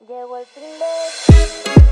[0.00, 1.83] Llegó el fin.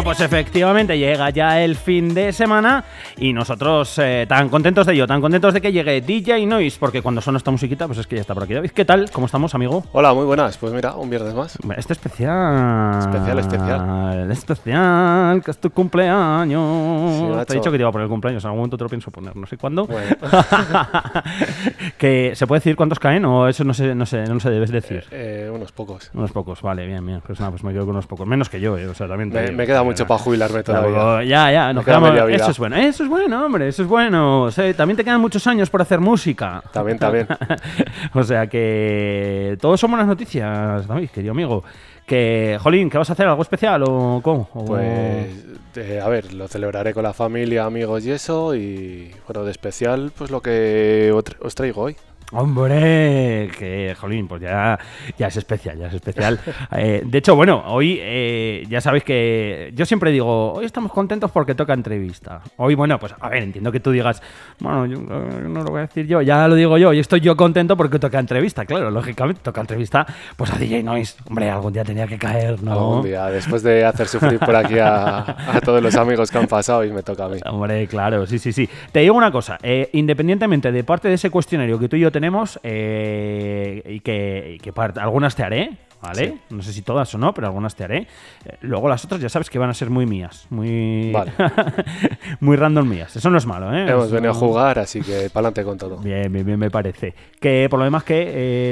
[0.00, 2.84] Bueno, pues efectivamente llega ya el fin de semana
[3.18, 7.02] y nosotros eh, tan contentos de ello, tan contentos de que llegue DJ Noise, porque
[7.02, 8.54] cuando suena esta musiquita, pues es que ya está por aquí.
[8.54, 9.10] David, ¿qué tal?
[9.10, 9.84] ¿Cómo estamos, amigo?
[9.92, 10.56] Hola, muy buenas.
[10.56, 11.58] Pues mira, un viernes más.
[11.76, 12.98] Este especial.
[12.98, 14.30] Especial, especial.
[14.30, 17.18] Especial, que es tu cumpleaños.
[17.18, 18.84] Sí, te he dicho que te iba a poner el cumpleaños, en algún momento te
[18.84, 19.86] lo pienso poner, no sé cuándo.
[19.86, 20.16] Bueno.
[21.98, 24.64] que ¿Se puede decir cuántos caen o eso no se, no se, no se debe
[24.64, 25.04] decir?
[25.10, 26.10] Eh, unos pocos.
[26.14, 27.20] Unos pocos, vale, bien, bien.
[27.20, 28.26] Pues nada, pues me quedo con unos pocos.
[28.26, 29.30] Menos que yo, eh, o sea, también.
[29.30, 30.90] te Me, me queda mucho para jubilarme todavía.
[30.90, 32.30] Claro, Ya, ya, nos queda quedamos-.
[32.30, 34.48] Eso es bueno, eso es bueno, hombre, eso es bueno.
[34.76, 36.62] También te quedan muchos años por hacer música.
[36.72, 37.26] También, también.
[38.14, 41.62] o sea que todos son buenas noticias, David, querido amigo.
[42.06, 43.28] Que, Jolín, ¿qué vas a hacer?
[43.28, 44.48] ¿Algo especial o cómo?
[44.54, 45.28] O- Pues,
[45.76, 48.54] eh, a ver, lo celebraré con la familia, amigos y eso.
[48.56, 51.96] Y bueno, de especial, pues lo que os traigo hoy.
[52.32, 54.78] Hombre, que, jolín, pues ya,
[55.18, 56.38] ya es especial, ya es especial.
[56.72, 61.30] Eh, de hecho, bueno, hoy eh, ya sabéis que yo siempre digo, hoy estamos contentos
[61.30, 62.42] porque toca entrevista.
[62.56, 64.22] Hoy, bueno, pues a ver, entiendo que tú digas,
[64.60, 67.20] bueno, yo, eh, no lo voy a decir yo, ya lo digo yo, y estoy
[67.20, 71.72] yo contento porque toca entrevista, claro, lógicamente toca entrevista, pues a DJ Noise, hombre, algún
[71.72, 72.72] día tenía que caer, ¿no?
[72.72, 76.46] Algún día, después de hacer sufrir por aquí a, a todos los amigos que han
[76.46, 77.38] pasado y me toca a mí.
[77.46, 78.68] Hombre, claro, sí, sí, sí.
[78.92, 82.12] Te digo una cosa, eh, independientemente de parte de ese cuestionario que tú y yo
[82.12, 82.19] tenemos,
[82.62, 86.28] eh, y que, y que algunas te haré, ¿vale?
[86.48, 86.54] Sí.
[86.54, 88.06] No sé si todas o no, pero algunas te haré.
[88.44, 91.32] Eh, luego las otras ya sabes que van a ser muy mías, muy, Vale.
[92.40, 93.14] muy random mías.
[93.16, 93.88] Eso no es malo, ¿eh?
[93.88, 95.98] Hemos Eso- venido a jugar, así que pa'lante con todo.
[95.98, 97.14] Bien, bien, bien, me parece.
[97.40, 98.24] Que por lo demás, ¿qué,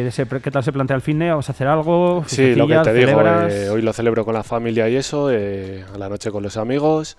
[0.06, 0.10] eh,
[0.42, 1.32] ¿qué tal se plantea el fin de?
[1.32, 2.24] ¿Vas a hacer algo?
[2.26, 3.52] Sí, lo que te digo, ¿Celebras?
[3.52, 6.56] eh, hoy lo celebro con la familia y eso, eh, a la noche con los
[6.56, 7.16] amigos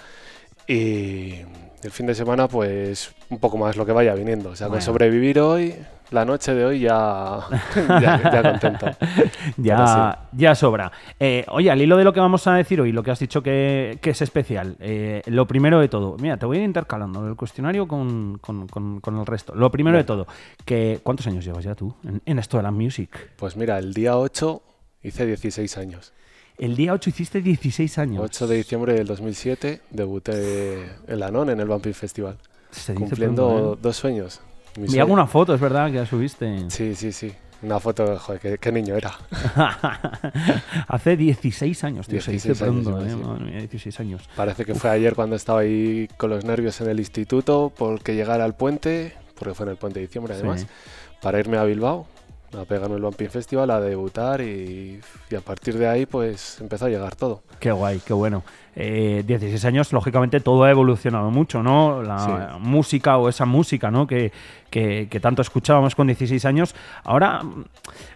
[0.68, 1.34] y
[1.84, 4.50] el fin de semana pues un poco más lo que vaya viniendo.
[4.50, 4.80] O sea, Bueno.
[4.80, 5.76] con sobrevivir hoy,
[6.12, 7.40] la noche de hoy ya,
[7.88, 8.88] ya, ya contento.
[9.58, 10.92] Ya, ya sobra.
[11.20, 13.42] Eh, oye, al hilo de lo que vamos a decir hoy, lo que has dicho
[13.42, 17.28] que, que es especial, eh, lo primero de todo, mira, te voy a ir intercalando
[17.28, 19.54] el cuestionario con, con- con- con el resto.
[19.56, 20.28] Lo primero de todo,
[20.66, 23.32] que ¿cuántos años llevas ya tú en, en esto de la music?
[23.38, 24.62] Pues mira, el día 8
[25.04, 26.14] hice 16 años.
[26.60, 28.22] El día 8 hiciste 16 años.
[28.24, 32.38] 8 de diciembre del 2007 debuté en la NON en el Bumping Festival,
[32.70, 33.80] Se cumpliendo pronto, ¿eh?
[33.82, 34.42] dos sueños.
[34.78, 36.70] Me sueño- hago una foto, es verdad, que la subiste.
[36.70, 37.32] Sí, sí, sí.
[37.62, 39.12] Una foto, joder, qué, qué niño era.
[40.88, 43.10] Hace 16 años, tío, se dice 16 años pronto, ¿eh?
[43.10, 43.16] sí.
[43.16, 44.30] Madre mía, 16 años.
[44.36, 48.46] Parece que fue ayer cuando estaba ahí con los nervios en el instituto porque llegara
[48.46, 50.68] al puente, porque fue en el puente de diciembre además, Sí.
[51.22, 52.08] para irme a Bilbao,
[52.58, 55.00] a pegarme el Bumping Festival, a debutar y,
[55.30, 57.42] y a partir de ahí pues empezó a llegar todo.
[57.60, 58.44] Qué guay, qué bueno.
[58.76, 62.02] Eh, 16 años, lógicamente todo ha evolucionado mucho, ¿no?
[62.02, 62.32] La Sí.
[62.62, 64.08] música o esa música, ¿no?
[64.08, 64.32] Que,
[64.70, 66.74] que- que tanto escuchábamos con 16 años.
[67.04, 67.42] Ahora,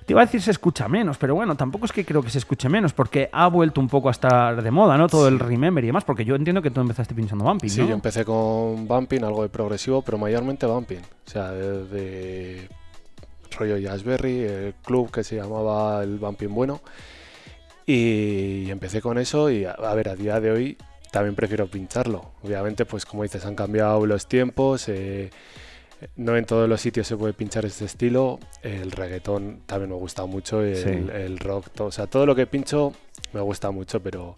[0.06, 2.38] te iba a decir se escucha menos, pero bueno, tampoco es que creo que se
[2.38, 5.08] escuche menos, porque ha vuelto un poco a estar de moda, ¿no?
[5.10, 7.94] Todo el remember y demás, porque yo entiendo que tú empezaste pinchando bumping, Sí, yo
[7.94, 11.00] empecé con Bumping, algo de progresivo, pero mayormente Bumping.
[11.00, 12.70] O sea, de, de
[13.54, 16.82] rollo Jazzberry, el club que se llamaba el Bumping Bueno.
[17.86, 20.78] Y empecé con eso y a, ver, a día de hoy
[21.12, 22.32] también prefiero pincharlo.
[22.44, 24.88] Obviamente, pues como dices, han cambiado los tiempos.
[24.88, 25.30] eh,
[26.18, 28.40] no en todos los sitios se puede pinchar este estilo.
[28.62, 30.90] El reggaetón también me gusta mucho, el, Sí.
[30.90, 32.94] el rock, todo, o sea, todo lo que pincho
[33.34, 34.36] me gusta mucho, pero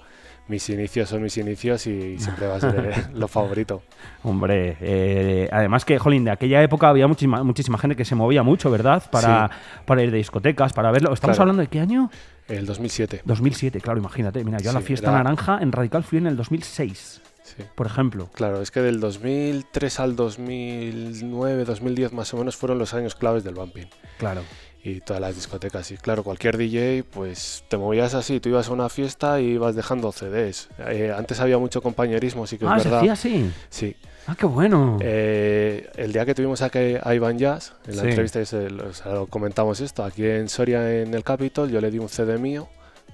[0.48, 3.82] mis inicios son mis inicios y siempre va a ser eh, lo favorito.
[4.24, 8.44] Hombre, eh, además que, jolín, de aquella época había muchísima, muchísima gente que se movía
[8.44, 9.04] mucho, ¿verdad?
[9.12, 9.50] Para,
[9.86, 11.14] para ir de discotecas, para verlo.
[11.14, 11.44] ¿Estamos Claro.
[11.52, 12.10] hablando de qué año?
[12.48, 13.22] El 2007.
[13.26, 14.44] 2007, claro, imagínate.
[14.44, 17.64] Mira, yo a la Sí, fiesta era- naranja en Radical fui en el 2006, Sí.
[17.74, 18.30] por ejemplo.
[18.34, 23.44] Claro, es que del 2003 al 2009, 2010 más o menos fueron los años claves
[23.44, 23.88] del bumping.
[24.18, 24.42] Claro.
[24.86, 25.90] Y todas las discotecas.
[25.92, 29.76] Y claro, cualquier DJ, pues te movías así, tú ibas a una fiesta y ibas
[29.76, 30.70] dejando CDs.
[30.88, 33.00] Eh, antes había mucho compañerismo, sí que es Ah, se verdad.
[33.00, 33.52] hacía así.
[33.70, 33.96] Sí.
[34.28, 34.98] Ah, qué bueno.
[35.02, 38.10] Eh, el día que tuvimos aquí a Ivan Jazz, en la Sí.
[38.10, 38.40] entrevista
[38.70, 42.00] lo, o sea, lo comentamos esto, aquí en Soria, en el Capitol, yo le di
[42.00, 42.68] un CD mío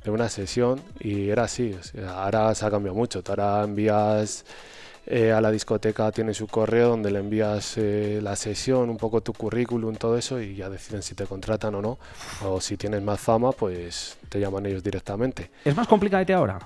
[0.04, 1.74] de una sesión y era así.
[1.80, 3.22] o sea, ahora se ha cambiado mucho.
[3.24, 4.46] Tú ahora envías
[5.07, 9.21] eh, a la discoteca, tienes su correo donde le envías eh, la sesión, un poco
[9.21, 11.98] tu currículum, todo eso y ya deciden si te contratan o no.
[12.44, 15.50] O si tienes más fama, pues te llaman ellos directamente.
[15.65, 16.59] ¿Es más complicadete ahora?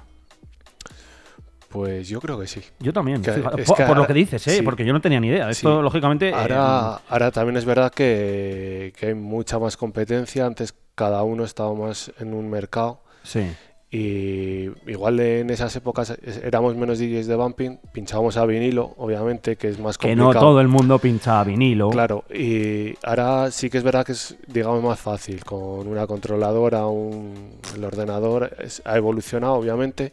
[1.70, 2.62] Pues yo creo que sí.
[2.80, 4.58] Yo también, Que- fíjate, es por, que por lo que dices, ¿eh?
[4.58, 4.62] sí.
[4.62, 5.50] porque yo no tenía ni idea.
[5.50, 5.84] Esto, Sí.
[5.84, 6.30] lógicamente.
[6.30, 10.46] eh, Ahora, ahora también es verdad que, que hay mucha más competencia.
[10.46, 13.52] Antes cada uno estaba más en un mercado sí.
[13.98, 19.70] Y igual en esas épocas éramos menos DJs de bumping, pinchábamos a vinilo, obviamente, que
[19.70, 20.34] es más Que complicado.
[20.34, 21.92] no todo el mundo pincha vinilo.
[21.92, 25.46] Claro, y ahora sí que es verdad que es, digamos, más fácil.
[25.46, 30.12] Con una controladora, un, el ordenador es- ha evolucionado, obviamente.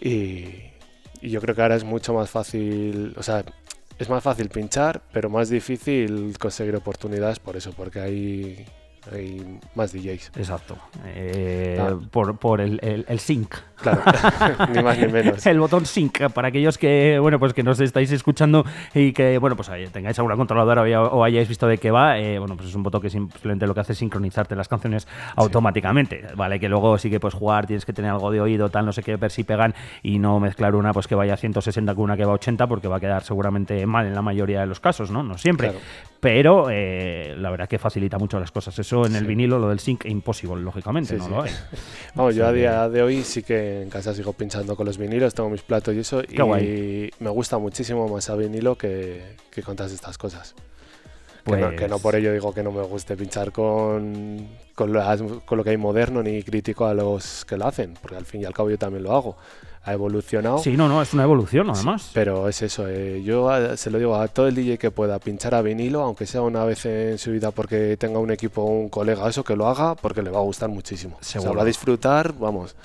[0.00, 0.46] Y,
[1.20, 3.44] y yo creo que ahora es mucho más fácil, o sea,
[3.98, 8.64] es más fácil pinchar, pero más difícil conseguir oportunidades por eso, porque hay,
[9.12, 10.32] hay más DJs.
[10.36, 10.76] Exacto.
[11.06, 11.94] Eh, Ah.
[12.10, 13.54] Por, por el, el- el sync.
[13.76, 14.00] Claro,
[14.74, 15.46] ni más ni menos.
[15.46, 19.54] El botón sync para aquellos que bueno pues que nos estáis escuchando y que bueno
[19.54, 22.74] pues eh, tengáis alguna controladora o, hayáis visto de qué va eh, bueno pues es
[22.74, 25.06] un botón que simplemente lo que hace es sincronizarte las canciones
[25.36, 28.84] automáticamente vale que luego sí que puedes jugar tienes que tener algo de oído tal
[28.84, 31.94] no sé qué ver si pegan y no mezclar una pues que vaya a 160
[31.94, 34.60] con una que va a 80 porque va a quedar seguramente mal en la mayoría
[34.60, 35.80] de los casos no no siempre Claro.
[36.20, 39.80] pero eh, la verdad que facilita mucho las cosas eso en el vinilo lo del
[39.80, 41.52] sync imposible lógicamente no lo hay
[42.14, 45.34] Vamos, yo a día de hoy sí que en casa sigo pinchando con los vinilos,
[45.34, 47.10] tengo mis platos y eso, y guay.
[47.20, 50.54] me gusta muchísimo más a vinilo que, que con todas estas cosas.
[51.56, 54.92] Que, no, que no Pues- por ello digo que no me guste pinchar con, con,
[54.92, 58.24] las- con lo que hay moderno ni critico a los que lo hacen, porque al
[58.24, 59.36] fin y al cabo yo también lo hago.
[59.84, 62.86] Ha evolucionado, sí no no es una evolución además pero es eso.
[62.88, 66.02] eh, yo a- se lo digo a todo el DJ que pueda pinchar a vinilo,
[66.02, 69.42] aunque sea una vez en su vida porque tenga un equipo o un colega, eso
[69.44, 71.16] que lo haga porque le va a gustar muchísimo.
[71.18, 71.56] O sea, Seguro.
[71.58, 72.76] va a disfrutar, vamos,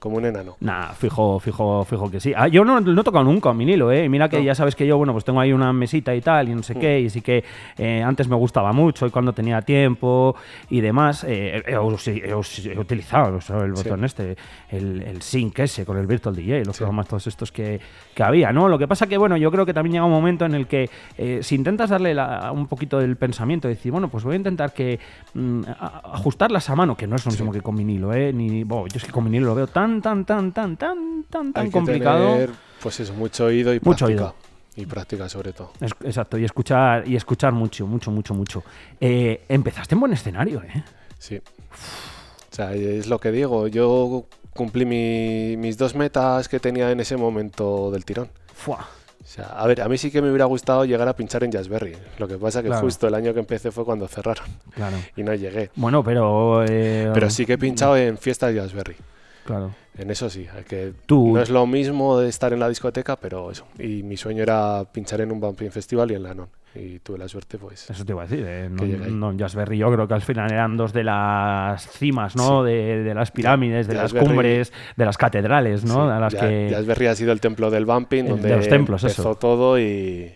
[0.00, 0.56] como un enano.
[0.60, 2.32] Nah, fijo, fijo, fijo que sí.
[2.34, 4.08] Ah, yo no, no he tocado nunca un vinilo, ¿eh?
[4.08, 4.42] Mira que No.
[4.44, 6.74] ya sabes que yo, bueno, pues tengo ahí una mesita y tal, y no sé
[6.74, 7.44] qué, y sí que
[7.78, 10.34] eh, antes me gustaba mucho, y cuando tenía tiempo
[10.70, 13.82] y demás, eh, he, he utilizado o sea, el Sí.
[13.84, 14.36] botón este,
[14.70, 16.80] el, el sync ese con el Virtual DJ, los Sí.
[16.80, 17.78] programas todos estos que,
[18.14, 18.68] que había, ¿no?
[18.68, 20.88] Lo que pasa que, bueno, yo creo que también llega un momento en el que
[21.18, 24.72] eh, si intentas darle la- un poquito del pensamiento, decir, bueno, pues voy a intentar
[24.72, 24.98] que
[25.34, 28.32] mm, a- ajustarlas a mano, que no es lo mismo que con vinilo, ¿eh?
[28.32, 31.52] Ni, bueno, yo es que con vinilo lo veo tan, tan, tan, tan, tan, tan,
[31.52, 32.32] tan complicado.
[32.34, 32.50] tener,
[32.82, 34.22] pues eso, mucho oído y Mucho práctica.
[34.24, 34.34] oído.
[34.76, 35.72] Y práctica sobre todo.
[35.80, 38.62] Es- exacto, y escuchar, y escuchar mucho, mucho, mucho, mucho.
[39.00, 40.84] Eh, empezaste en buen escenario, ¿eh?
[41.18, 41.36] Sí.
[41.38, 43.66] O sea, es lo que digo.
[43.68, 48.28] Yo cumplí mi- mis dos metas que tenía en ese momento del tirón.
[48.54, 48.86] Fua.
[49.22, 51.52] O sea, a ver, a mí sí que me hubiera gustado llegar a pinchar en
[51.52, 51.94] Jazzberry.
[52.18, 52.82] Lo que pasa que Claro.
[52.82, 54.96] justo el año que empecé fue cuando cerraron Claro.
[55.16, 55.70] y no llegué.
[55.76, 56.64] Bueno, pero.
[56.66, 58.96] eh, Pero sí que he pinchado en fiestas Jazzberry.
[59.44, 59.74] Claro.
[59.98, 63.16] En eso sí, hay que Tú- no es lo mismo de estar en la discoteca,
[63.16, 63.66] pero eso.
[63.78, 66.48] Y mi sueño era pinchar en un Bumping Festival y en la Non.
[66.72, 67.90] Y tuve la suerte, pues.
[67.90, 68.44] Eso te iba a decir.
[68.46, 72.62] Eh, Que no, Jazzberry, yo creo que al final eran dos de las cimas, ¿no?
[72.62, 75.94] De, de las pirámides, de las cumbres, de las catedrales, ¿no?
[76.06, 76.68] Sí, a las ya- que.
[76.70, 79.34] Jazzberry ha sido el templo del bumping, donde de los templos, empezó eso.
[79.34, 80.32] todo y,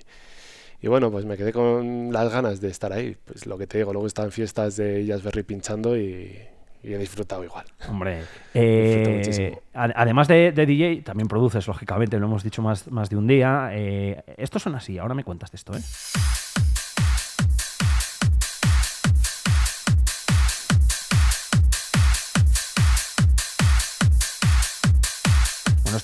[0.82, 3.16] y bueno, pues me quedé con las ganas de estar ahí.
[3.24, 6.36] Pues lo que te digo, luego he estado en fiestas de Jazzberry pinchando y,
[6.84, 7.64] y he disfrutado igual.
[7.88, 13.16] Hombre, eh, además de, de DJ, también produces, lógicamente, lo hemos dicho más, más de
[13.16, 13.70] un día.
[13.72, 15.80] Eh, esto son así, ahora me cuentas de esto, ¿eh?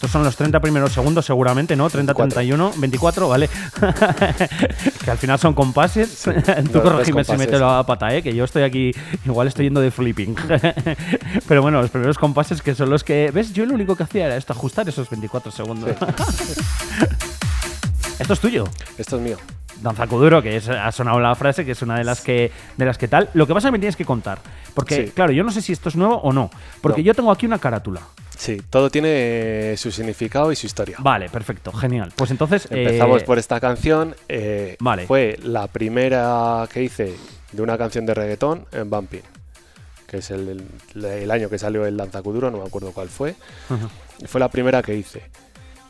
[0.00, 1.91] Estos son los 30 primeros segundos, seguramente, ¿no?
[1.91, 2.35] 30, 24.
[2.35, 3.50] 31, 24, ¿vale?
[5.05, 6.23] que al final son compases.
[6.73, 8.23] Tú corregime si meto la pata, ¿eh?
[8.23, 8.93] Que yo estoy aquí,
[9.26, 10.35] igual estoy yendo de flipping.
[11.49, 13.31] Pero bueno, los primeros compases que son los que.
[13.31, 13.53] ¿Ves?
[13.53, 15.91] Yo lo único que hacía era esto, ajustar esos 24 segundos.
[18.19, 18.65] esto es tuyo.
[18.96, 19.36] Esto es mío.
[19.82, 22.84] Danza Kuduro, que es- ha sonado la frase, que es una de las que de
[22.86, 23.29] las que tal.
[23.34, 24.39] Lo que pasa es que me tienes que contar.
[24.72, 25.13] Porque, Sí.
[25.15, 26.51] claro, yo no sé si esto es nuevo o no.
[26.81, 27.06] Porque No.
[27.06, 28.01] yo tengo aquí una carátula.
[28.41, 30.97] Sí, todo tiene su significado y su historia.
[31.01, 32.11] Vale, perfecto, genial.
[32.17, 32.67] Pues entonces.
[32.70, 34.17] Empezamos eh, por esta canción.
[34.31, 35.06] eh, Vale.
[35.06, 37.15] Fue la primera que hice
[37.53, 39.20] de una canción de reggaetón en Bumping.
[40.06, 43.35] Que es el, el- el año que salió el Danzacuduro, no me acuerdo cuál fue.
[44.27, 45.23] Fue la primera que hice.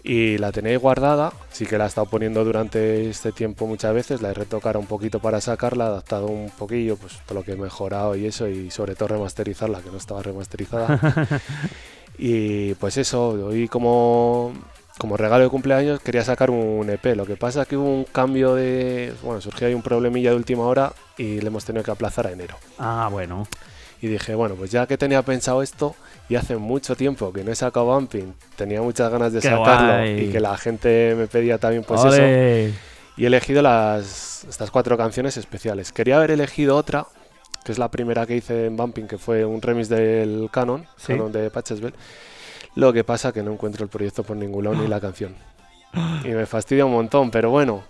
[0.02, 4.22] Y la tenéis guardada, sí que la he estado poniendo durante este tiempo muchas veces,
[4.22, 7.56] la he retocado un poquito para sacarla, adaptado un poquillo, pues todo lo que he
[7.56, 10.98] mejorado y eso, y sobre todo remasterizarla, que no estaba remasterizada.
[12.18, 14.54] y pues eso, hoy como,
[14.96, 18.54] como regalo de cumpleaños quería sacar un EP, lo que pasa que hubo un cambio
[18.54, 19.12] de...
[19.22, 22.32] Bueno, surgió ahí un problemilla de última hora y le hemos tenido que aplazar a
[22.32, 22.56] enero.
[22.78, 23.46] Ah, bueno.
[24.00, 25.94] Y dije, bueno, pues ya que tenía pensado esto
[26.30, 29.92] y hace mucho tiempo que no he sacado Bumping, tenía muchas ganas de Qué sacarlo
[29.98, 30.20] guay.
[30.28, 32.22] y que la gente me pedía también pues eso.
[33.16, 35.92] Y he elegido las, estas cuatro canciones especiales.
[35.92, 37.06] Quería haber elegido otra,
[37.64, 41.08] que es la primera que hice en Bumping, que fue un remix del Canon, Sí.
[41.12, 41.92] Canon de Pachesbel.
[42.76, 45.34] Lo que pasa que no encuentro el proyecto por ningún lado ni la canción.
[46.24, 47.82] y me fastidia un montón, pero bueno,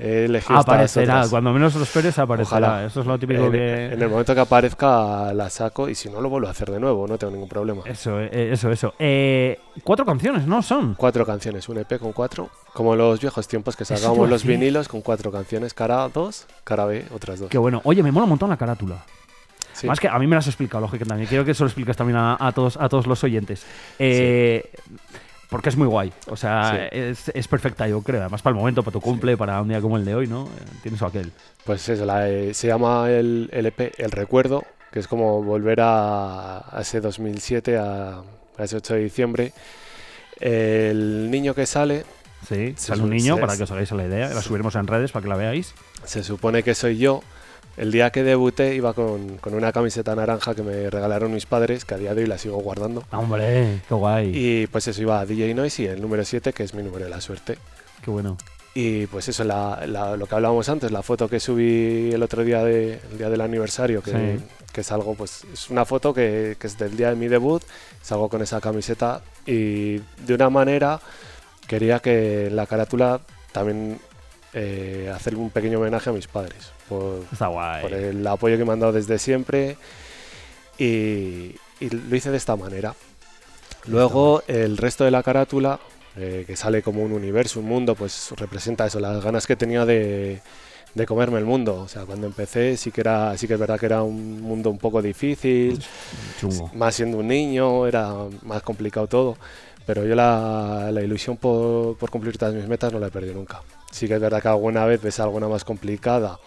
[0.00, 2.68] he elegido estas Aparecerá, cuando menos lo esperes aparecerá.
[2.68, 2.86] Ojalá.
[2.86, 3.84] Eso es lo típico en, que...
[3.92, 6.80] en el momento que aparezca la saco y si no lo vuelvo a hacer de
[6.80, 7.82] nuevo, no tengo ningún problema.
[7.84, 8.94] Eso, eh, eso, eso.
[8.98, 10.60] Eh, cuatro canciones, ¿no?
[10.62, 10.94] Son.
[10.94, 14.88] Cuatro canciones, un EP con cuatro, como los viejos tiempos que Eso sacábamos los vinilos
[14.88, 17.48] con cuatro canciones, cara A dos, cara B, otras dos.
[17.48, 17.80] Qué bueno.
[17.84, 19.04] Oye, me mola un montón la carátula.
[19.72, 19.86] Sí.
[19.86, 21.08] Más que a mí me las has explicado, lógicamente.
[21.08, 21.28] también.
[21.28, 23.66] Quiero que se lo expliques también a, a todos, a todos los oyentes.
[23.98, 24.70] Eh,
[25.48, 26.12] Porque es muy guay.
[26.28, 26.98] O sea, Sí.
[26.98, 28.20] es, es perfecta, yo creo.
[28.20, 30.46] Además, para el momento, para tu cumple, para un día como el de hoy, ¿no?
[30.46, 30.48] Eh,
[30.82, 31.30] Tienes aquel.
[31.64, 35.80] Pues eso, la, eh, se llama el, el EP El Recuerdo, que es como volver
[35.80, 38.18] a, a ese 2007, a,
[38.58, 39.52] a ese 8 de diciembre.
[40.40, 42.04] El niño que sale,
[42.46, 44.28] Sí, sale un niño, se- para que os hagáis la idea.
[44.28, 45.74] La subiremos en redes para que la veáis.
[46.04, 47.22] se supone que soy yo.
[47.76, 51.84] El día que debuté iba con, con una camiseta naranja que me regalaron mis padres,
[51.84, 53.04] que a día de hoy la sigo guardando.
[53.10, 54.32] Ah, hombre, qué guay.
[54.34, 57.04] Y pues eso iba a DJ Noise y el número 7, que es mi número
[57.04, 57.58] de la suerte.
[58.02, 58.38] Qué bueno.
[58.74, 62.44] Y pues eso, la- la- lo que hablábamos antes, la foto que subí el otro
[62.44, 64.44] día, de, el día del aniversario, que, Sí.
[64.72, 67.62] que es algo, pues es una foto que, que es del día de mi debut,
[68.02, 71.00] salgo con esa camiseta y de una manera
[71.66, 73.20] quería que la carátula
[73.52, 73.98] también
[74.54, 77.82] eh, hacer un pequeño homenaje a mis padres por, Está guay.
[77.82, 79.76] por el apoyo que me han dado desde siempre
[80.78, 82.94] y, y lo hice de esta manera.
[83.86, 85.78] Luego el resto de la carátula,
[86.16, 89.84] eh, que sale como un universo, un mundo, pues representa eso, las ganas que tenía
[89.84, 90.40] de,
[90.94, 91.82] de comerme el mundo.
[91.82, 94.70] O sea, cuando empecé sí que era, sí que es verdad que era un mundo
[94.70, 95.80] un poco difícil,
[96.40, 96.70] Chungo.
[96.74, 98.12] más siendo un niño, era
[98.42, 99.36] más complicado todo.
[99.86, 103.34] Pero yo la, la ilusión por, por cumplir todas mis metas no la he perdido
[103.34, 103.62] nunca.
[103.90, 106.38] Sí que es verdad que alguna vez ves alguna más complicada,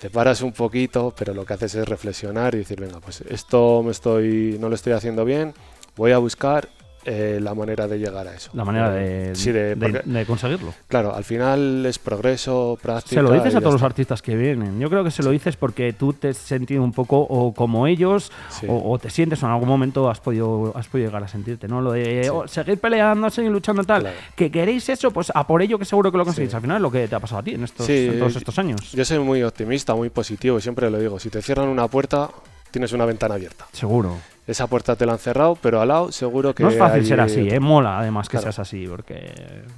[0.00, 3.84] te paras un poquito, pero lo que haces es reflexionar y decir, venga, pues esto
[3.84, 5.54] me estoy, no lo estoy haciendo bien,
[5.96, 6.68] voy a buscar
[7.04, 8.50] eh, la manera de llegar a eso.
[8.54, 10.72] La manera Eh, de, sí, de- de- porque- de conseguirlo.
[10.88, 13.16] Claro, al final es progreso, práctica.
[13.16, 14.78] Se lo dices y a todos los artistas que vienen.
[14.78, 17.86] Yo creo que se lo dices porque tú te has sentido un poco o como
[17.86, 18.66] ellos Sí.
[18.68, 21.68] o, o te sientes o en algún momento has podido, has podido llegar a sentirte,
[21.68, 21.80] ¿no?
[21.80, 22.30] Lo de Sí.
[22.32, 24.02] oh, seguir peleando, seguir luchando tal.
[24.02, 24.16] Claro.
[24.36, 26.54] Que queréis eso, pues a por ello que seguro que lo conseguís.
[26.54, 28.58] Al final es lo que te ha pasado a ti en, estos, en todos estos
[28.58, 28.92] años.
[28.92, 31.18] Yo soy muy optimista, muy positivo, y siempre lo digo.
[31.18, 32.28] Si te cierran una puerta,
[32.72, 33.66] tienes una ventana abierta.
[33.72, 34.16] Seguro.
[34.46, 37.06] Esa puerta te la han cerrado, pero al lado seguro que No es fácil hay-
[37.06, 37.60] ser así, ¿eh?
[37.60, 38.44] Mola además que Claro.
[38.52, 39.32] seas así, porque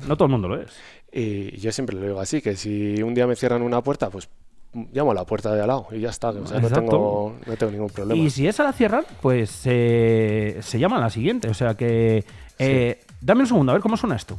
[0.08, 0.70] no todo el mundo lo es.
[1.12, 4.28] Y yo siempre lo digo así, que si un día me cierran una puerta, pues
[4.92, 6.30] llamo a la puerta de al lado y ya está.
[6.30, 8.20] O sea, no tengo, no tengo ningún problema.
[8.20, 11.48] Y si esa la cierran, pues eh, se llama la siguiente.
[11.48, 12.24] O sea que.
[12.58, 14.36] eh, Dame un segundo, a ver cómo suena esto.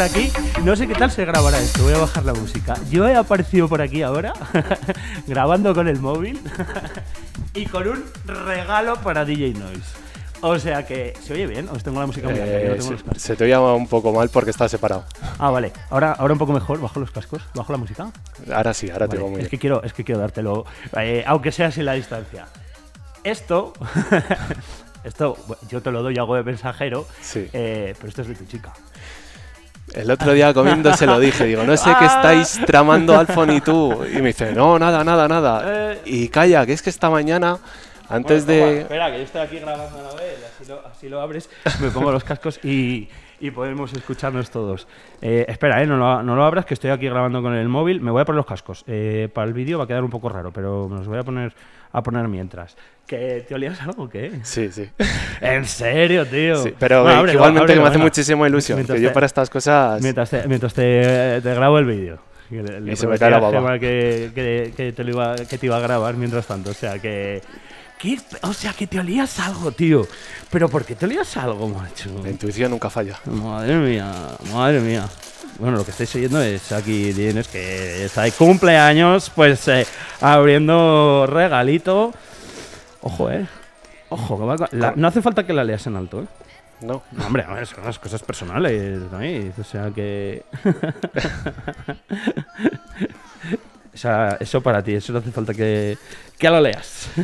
[0.00, 0.32] Por aquí.
[0.64, 1.82] No sé qué tal se grabará esto.
[1.82, 2.74] Voy a bajar la música.
[2.90, 4.32] Yo he aparecido por aquí ahora,
[5.26, 6.40] grabando con el móvil
[7.54, 9.82] y con un regalo para DJ Noise.
[10.40, 11.68] O sea que, ¿se oye bien?
[11.68, 13.22] Os tengo la música muy alta, Eh, tengo los se, cascos.
[13.22, 15.04] se te oye un poco mal porque está separado.
[15.38, 15.70] Ah, vale.
[15.90, 16.80] Ahora, ahora un poco mejor.
[16.80, 17.42] Bajo los cascos.
[17.54, 18.10] Bajo la música.
[18.50, 19.50] Ahora sí, ahora te Vale, muy es bien.
[19.50, 20.64] que quiero, es que quiero dártelo,
[20.96, 22.46] eh, aunque sea sin la distancia.
[23.22, 23.74] Esto,
[25.04, 25.36] esto,
[25.68, 27.46] yo te lo doy algo de mensajero, Sí.
[27.52, 28.72] eh, pero esto es de tu chica.
[29.94, 32.16] El otro día comiendo se lo dije, digo, no sé qué Ah.
[32.16, 34.04] estáis tramando Alfon y tú.
[34.04, 35.92] Y me dice, no, nada, nada, nada.
[35.92, 35.98] Eh.
[36.04, 37.58] Y calla, que es que esta mañana,
[38.08, 38.80] antes Bueno, de...
[38.82, 41.90] espera, que yo estoy aquí grabando a la vez, así lo, así lo abres, me
[41.90, 43.08] pongo los cascos y,
[43.40, 44.86] y podemos escucharnos todos.
[45.22, 48.00] Eh, espera, eh, no, lo, no lo abras, que estoy aquí grabando con el móvil.
[48.00, 48.84] Me voy a poner los cascos.
[48.86, 51.22] Eh, para el vídeo va a quedar un poco raro, pero me los voy a
[51.22, 51.52] poner,
[51.92, 52.76] a poner mientras.
[53.06, 54.40] ¿Que te olías algo o qué?
[54.42, 54.88] Sí, sí.
[55.40, 56.56] ¿En serio, tío?
[56.56, 58.76] Sí, pero Bueno, eh, igualmente que me hace muchísima ilusión.
[58.76, 60.00] Mientras Que yo te- para estas cosas...
[60.02, 62.18] Mientras te, mientras te, te grabo el vídeo.
[62.50, 63.78] Le- le Y se me cae la baba.
[63.78, 66.70] Que, que, que te lo iba, que te iba a grabar mientras tanto.
[66.70, 67.40] O sea que.
[68.00, 68.18] ¿Qué?
[68.42, 70.06] O sea que te olías algo, tío.
[70.50, 72.10] ¿Pero por qué te olías algo, macho?
[72.22, 73.18] La intuición nunca falla.
[73.26, 74.12] Madre mía,
[74.52, 75.06] madre mía.
[75.58, 79.86] Bueno, lo que estáis oyendo es aquí tienes que está de cumpleaños, pues eh,
[80.20, 82.14] abriendo regalito.
[83.02, 83.46] Ojo, eh.
[84.08, 86.26] Ojo, que va con- la- no hace falta que la leas en alto, eh.
[86.80, 87.02] No.
[87.12, 89.18] No, hombre, a ver, son las cosas personales, ¿no?
[89.60, 90.44] O sea que.
[94.00, 95.96] sea, eso para ti, eso no hace falta que,
[96.38, 97.08] que lo leas.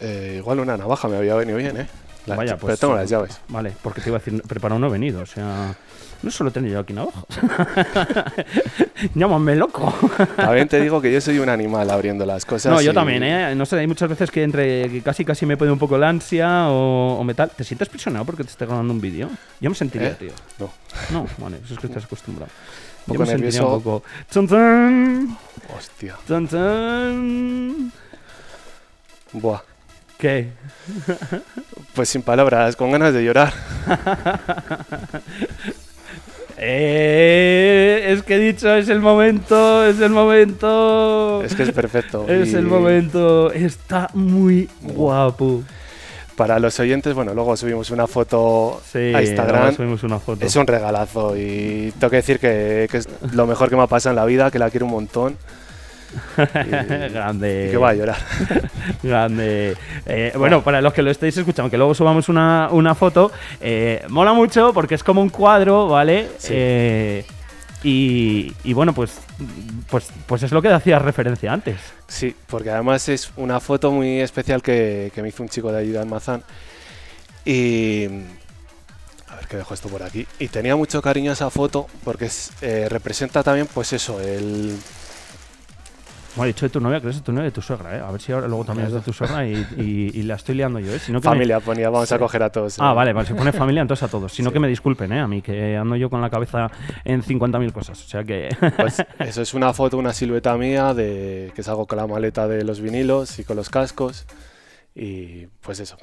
[0.00, 1.86] Eh, igual una navaja me había venido bien, ¿eh?
[2.26, 2.80] La- Vaya, pero pues.
[2.80, 3.40] tengo las llaves.
[3.48, 5.74] Vale, porque te iba a decir, preparado no venido, o sea.
[6.22, 7.26] No solo tengo yo aquí abajo.
[9.14, 9.92] Llámame loco.
[10.36, 12.72] También te digo que yo soy un animal abriendo las cosas.
[12.72, 13.54] No, yo y- también, ¿eh?
[13.54, 16.08] No sé, hay muchas veces que entre que casi casi me puede un poco la
[16.08, 17.50] ansia o, o me tal.
[17.50, 19.28] ¿Te sientes prisionero porque te esté grabando un vídeo?
[19.60, 20.16] Yo me sentiría, ¿Eh?
[20.18, 20.32] tío.
[20.58, 20.70] No.
[21.10, 22.50] No, vale, eso es que estás acostumbrado.
[23.06, 23.74] Un poco nervioso.
[23.74, 24.02] un poco.
[24.30, 25.36] ¡Chun, chun!
[25.76, 26.16] Hostia.
[26.26, 27.92] ¡Chun, chun!
[29.32, 29.60] Buah.
[30.18, 30.52] ¿Qué?
[31.94, 33.52] Pues sin palabras, con ganas de llorar.
[36.56, 41.42] Eh, es que he dicho, es el momento, es el momento.
[41.42, 42.26] Es que es perfecto.
[42.28, 43.52] Es y el momento.
[43.52, 45.62] Está muy guapo.
[46.36, 49.74] Para los oyentes, bueno, luego subimos una foto Sí, a Instagram.
[49.76, 50.44] subimos una foto.
[50.44, 53.86] Es un regalazo y tengo que decir que, que es lo mejor que me ha
[53.86, 55.36] pasado en la vida, que la quiero un montón.
[56.38, 57.66] Y, Grande.
[57.66, 58.16] y que va a llorar.
[59.02, 59.76] Grande.
[60.06, 64.04] Eh, bueno, para los que lo estéis escuchando, que luego subamos una, una foto, eh,
[64.08, 66.28] mola mucho porque es como un cuadro, ¿vale?
[66.38, 66.52] Sí.
[66.54, 67.24] Eh,
[67.86, 69.12] y, bueno, pues,
[69.90, 71.76] pues, pues es lo que hacías referencia antes.
[72.08, 76.00] Sí, porque además es una foto muy especial que, me hizo un chico de ayuda
[76.00, 76.42] en Mazán.
[77.44, 78.06] Y.
[79.28, 80.26] A ver que dejo esto por aquí.
[80.38, 82.30] Y tenía mucho cariño a esa foto porque
[82.62, 84.78] eh, representa también, pues eso, el.
[86.36, 88.00] Bueno, he dicho de tu novia, que es tu novia y de tu suegra, ¿eh?
[88.00, 90.56] A ver si ahora luego también es de tu suegra y, y- y la estoy
[90.56, 90.98] liando yo, ¿eh?
[90.98, 92.76] Si no que me- Familia ponía, vamos a coger a todos.
[92.80, 92.94] Ah, eh.
[92.94, 94.32] vale, vale, se pone familia entonces a todos.
[94.32, 94.54] Si no Sí.
[94.54, 95.20] que me disculpen, ¿eh?
[95.20, 96.70] A mí, que ando yo con la cabeza
[97.04, 98.02] en 50.000 cosas.
[98.04, 98.48] O sea que...
[98.76, 102.64] Pues eso es una foto, una silueta mía de que salgo con la maleta de
[102.64, 104.26] los vinilos y con los cascos.
[104.96, 105.96] Y pues eso,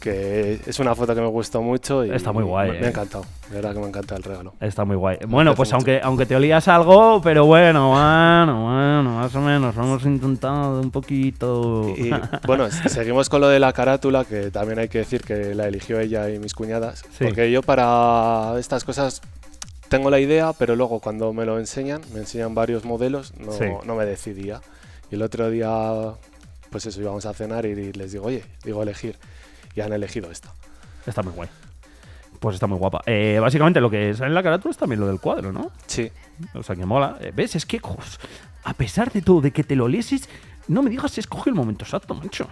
[0.00, 2.80] que es una foto que me gustó mucho y Está muy guay, Me, eh.
[2.80, 4.54] me ha encantado, de verdad que me encanta el regalo.
[4.58, 5.18] Está muy guay.
[5.28, 5.76] Bueno, pues mucho.
[5.76, 9.76] aunque, aunque te olías algo, pero bueno, bueno, bueno, más o menos.
[9.76, 11.90] Hemos intentado un poquito.
[11.94, 12.10] Y
[12.46, 16.00] bueno, seguimos con lo de la carátula, que también hay que decir que la eligió
[16.00, 17.04] ella y mis cuñadas.
[17.18, 17.24] Sí.
[17.26, 19.20] Porque yo para estas cosas
[19.90, 23.66] tengo la idea, pero luego cuando me lo enseñan, me enseñan varios modelos, no, Sí.
[23.84, 24.62] no me decidía.
[25.10, 25.68] Y el otro día,
[26.70, 29.16] pues eso, íbamos a cenar y les digo, oye, digo elegir.
[29.74, 30.52] Y han elegido esta.
[31.06, 31.48] Está muy guay.
[32.40, 33.02] Pues está muy guapa.
[33.06, 35.70] Eh, básicamente lo que sale en la carátula es también lo del cuadro, ¿no?
[35.86, 36.10] Sí,
[36.54, 37.16] O sea que mola.
[37.20, 37.56] Eh, ¿Ves?
[37.56, 37.80] Es que,
[38.64, 40.28] a pesar de todo, de que te lo leses,
[40.68, 42.48] no me digas si escoge el momento exacto, macho.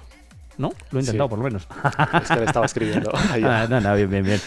[0.59, 0.71] ¿No?
[0.91, 1.31] Lo he intentado, Sí.
[1.31, 1.69] por lo menos.
[2.23, 3.11] es que le estaba escribiendo.
[3.45, 4.41] Ah, no, no, bien, bien, bien.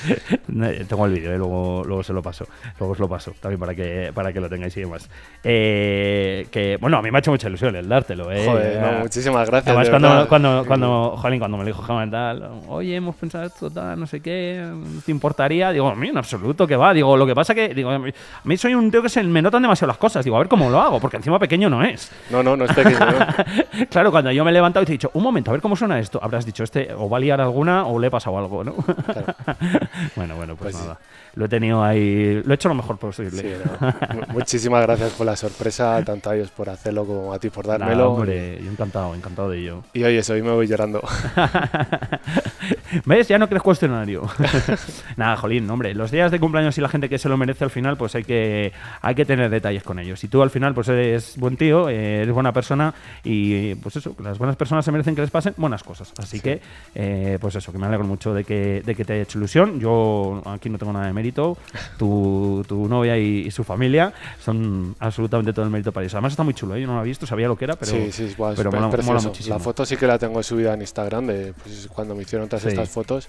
[0.64, 2.46] Eh, Tengo el vídeo, eh, luego, luego se lo paso.
[2.80, 5.10] Luego os lo paso, también para que, para que lo tengáis y demás.
[5.44, 8.46] Eh, que, bueno, a mí me ha hecho mucha ilusión el dártelo, ¿eh?
[8.46, 9.68] Joder, no, Ah, muchísimas gracias.
[9.68, 13.46] Además, de cuando, cuando, cuando, jolín, cuando me lo dijo Jaime tal, oye, hemos pensado
[13.46, 14.68] esto, tal, no sé qué,
[15.06, 15.72] ¿te importaría?
[15.72, 16.94] Digo, a mí en absoluto que va.
[16.94, 19.22] Digo, lo que pasa que, digo, a mí a mí soy un tío que se
[19.24, 20.24] me notan demasiado las cosas.
[20.26, 22.12] Digo, a ver cómo lo hago, porque encima pequeño no es.
[22.32, 22.98] No, no, no es pequeño.
[23.00, 23.86] ¿no?
[23.90, 25.76] claro, cuando yo me he levantado y te he dicho, un momento, a ver cómo
[25.76, 28.64] suena esto, habrás dicho, este o va a liar alguna o le he pasado algo,
[28.64, 28.74] ¿no?
[30.16, 30.82] bueno, bueno, pues, Pues sí.
[30.82, 31.00] nada.
[31.36, 33.42] Lo he tenido ahí, lo he hecho lo mejor posible.
[33.42, 33.94] Sí, no.
[34.16, 37.68] Mu- Muchísimas gracias por la sorpresa, tanto a ellos por hacerlo como a ti por
[37.68, 38.14] dármelo.
[38.14, 39.84] hombre, yo encantado, encantado de ello.
[39.94, 41.02] Y oye, eso, hoy me voy llorando.
[43.06, 43.28] ¿Ves?
[43.28, 44.28] Ya no crees cuestionario.
[45.18, 47.70] Nada, jolín, hombre, los días de cumpleaños y la gente que se lo merece al
[47.70, 48.72] final, pues hay que,
[49.02, 50.24] hay que tener detalles con ellos.
[50.24, 54.38] Y tú al final, pues eres buen tío, eres buena persona y pues eso, las
[54.38, 56.14] buenas personas se merecen que les pasen buenas cosas.
[56.18, 56.62] Así que,
[56.96, 59.80] eh, pues eso, que me alegro mucho de que, de que te haya hecho ilusión.
[59.80, 61.58] Yo aquí no tengo nada de mérito.
[61.98, 66.14] Tu, tu novia y, y su familia son absolutamente todo el mérito para ellos.
[66.16, 66.82] Además está muy chulo, ¿eh?
[66.82, 68.72] yo no lo he visto, sabía lo que era, pero, sí, sí, es guay, pero
[68.72, 69.56] mola, mola muchísimo.
[69.56, 72.64] La foto sí que la tengo subida en Instagram de pues, cuando me hicieron todas
[72.64, 72.70] Sí.
[72.70, 73.28] estas fotos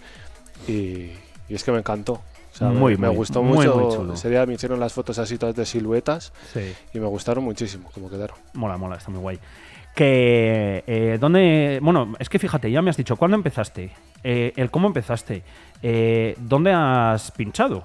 [0.68, 0.72] y,
[1.48, 2.12] y es que me encantó.
[2.52, 3.76] O sea, Muy, me, me muy, gustó muy, mucho.
[3.76, 4.14] muy chulo.
[4.14, 6.74] Ese día me hicieron las fotos así todas de siluetas Sí.
[6.92, 8.36] y me gustaron muchísimo como quedaron.
[8.54, 9.38] Mola, mola, está muy guay.
[9.94, 11.78] Que, eh, ¿dónde?
[11.82, 13.90] Bueno, es que fíjate, ya me has dicho, ¿cuándo empezaste?
[14.22, 15.42] Eh, el cómo empezaste.
[15.82, 17.84] Eh, ¿Dónde has pinchado?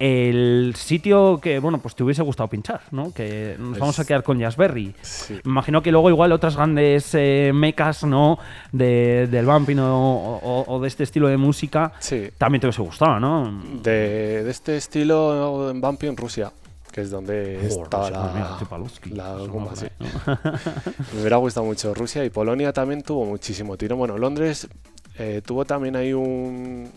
[0.00, 3.12] El sitio que, bueno, pues te hubiese gustado pinchar, ¿no?
[3.12, 4.94] Que nos Pues- vamos a quedar con Jazzberry.
[5.02, 5.34] Sí.
[5.44, 8.38] Me imagino que luego igual otras grandes eh, mecas, ¿no?
[8.72, 12.30] De, del bumping o, o- o de este estilo de música Sí.
[12.38, 13.62] también te hubiese gustado, ¿no?
[13.82, 16.50] De, de este estilo en Bumpy en Rusia,
[16.90, 19.86] que es donde Joder, Rusia, pues mira, la, la goma, por sí.
[21.14, 23.96] Me hubiera gustado mucho Rusia y Polonia también tuvo muchísimo tiro.
[23.96, 24.66] Bueno, Londres
[25.18, 26.90] eh, tuvo también ahí un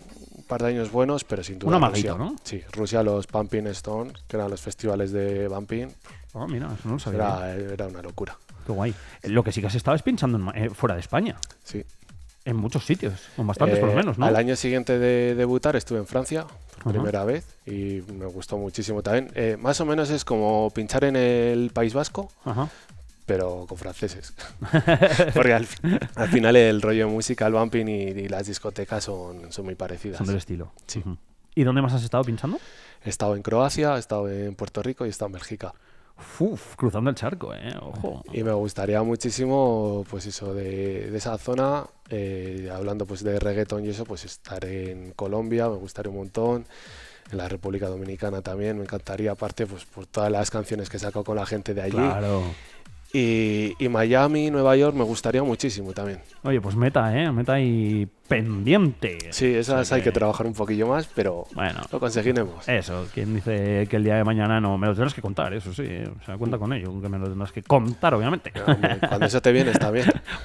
[0.44, 2.24] par de años buenos, pero sin duda Un amaguito, Rusia.
[2.32, 2.36] ¿no?
[2.44, 5.88] Sí, Rusia los Pumping Stone, que eran los festivales de Bumping,
[6.36, 7.18] Ah, mira, eso no lo sabía.
[7.54, 8.36] era, era una locura.
[8.66, 8.92] Qué guay.
[9.24, 11.36] Lo que sí que has estado es pinchando en eh, fuera de España.
[11.62, 11.84] Sí.
[12.44, 13.14] En muchos sitios.
[13.38, 14.26] En bastantes por lo Eh, menos, ¿no?
[14.26, 16.44] Al año siguiente de debutar estuve en Francia
[16.82, 19.30] por primera vez y me gustó muchísimo también.
[19.34, 22.68] Eh, más o menos es como pinchar en el País Vasco, Ajá.
[23.26, 24.34] Pero con franceses.
[25.34, 25.66] Porque al,
[26.14, 30.18] al final el rollo el bumping y, y las discotecas son, son muy parecidas.
[30.18, 30.72] Son del estilo.
[30.86, 31.00] Sí.
[31.00, 31.16] Ujú.
[31.54, 32.58] ¿Y dónde más has estado pinchando?
[33.04, 35.74] He estado en Croacia, he estado en Puerto Rico y he estado en Bélgica.
[36.38, 37.74] Uf, cruzando el charco, eh.
[37.80, 38.22] Ojo.
[38.32, 43.84] Y me gustaría muchísimo, pues eso, de, de esa zona, eh, hablando pues de reggaeton
[43.84, 46.66] y eso, pues estar en Colombia, me gustaría un montón,
[47.32, 51.00] en la República Dominicana también, me encantaría, aparte pues por todas las canciones que he
[51.00, 51.96] sacado con la gente de allí.
[51.96, 52.42] Claro.
[53.16, 56.18] Y, y Miami, Nueva York, me gustaría muchísimo también.
[56.42, 57.30] Oye, pues meta, ¿eh?
[57.30, 59.18] Meta y pendiente.
[59.30, 62.66] Sí, esas O sea hay que trabajar un poquillo más, pero Bueno, lo conseguiremos.
[62.68, 63.06] eso.
[63.14, 64.76] ¿Quién dice que el día de mañana no?
[64.78, 65.86] Me lo tendrás que contar, eso sí.
[66.20, 68.52] O sea, cuenta con ello, que me lo tendrás que contar, obviamente.
[68.66, 70.06] Hombre, Cuando eso te viene está bien.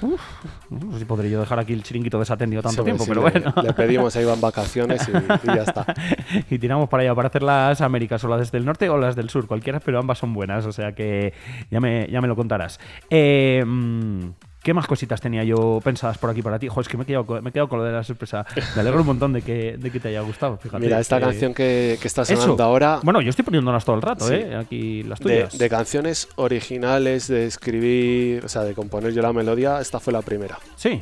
[0.70, 3.24] No sé si podré yo dejar aquí el chiringuito desatendido tanto Sí, tiempo, sí, pero
[3.24, 3.52] le, bueno.
[3.60, 5.84] le pedimos ahí van vacaciones y, y ya está.
[6.50, 9.30] y tiramos para allá para hacer las Américas, o las del norte o las del
[9.30, 11.32] sur, cualquiera, pero ambas son buenas, o sea que
[11.72, 12.59] ya me, ya me lo contarás.
[13.08, 14.28] Eh, mm,
[14.62, 16.68] ¿Qué más cositas tenía yo pensadas por aquí para ti?
[16.68, 18.44] Joder, es que me he quedado, con- me he quedado con lo de la sorpresa.
[18.74, 20.58] Me alegro un montón de que, de que te haya gustado.
[20.58, 22.36] Fíjate, Mira, esta que- canción que, que está Eso.
[22.36, 24.34] sonando ahora, Bueno, yo estoy poniéndolas todo el rato, Sí.
[24.34, 24.56] ¿eh?
[24.56, 25.56] Aquí las tuyas.
[25.56, 30.20] de canciones originales, de escribir, o sea, de componer yo la melodía, esta fue la
[30.20, 30.58] primera.
[30.76, 31.00] Sí,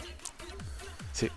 [1.11, 1.29] Sí,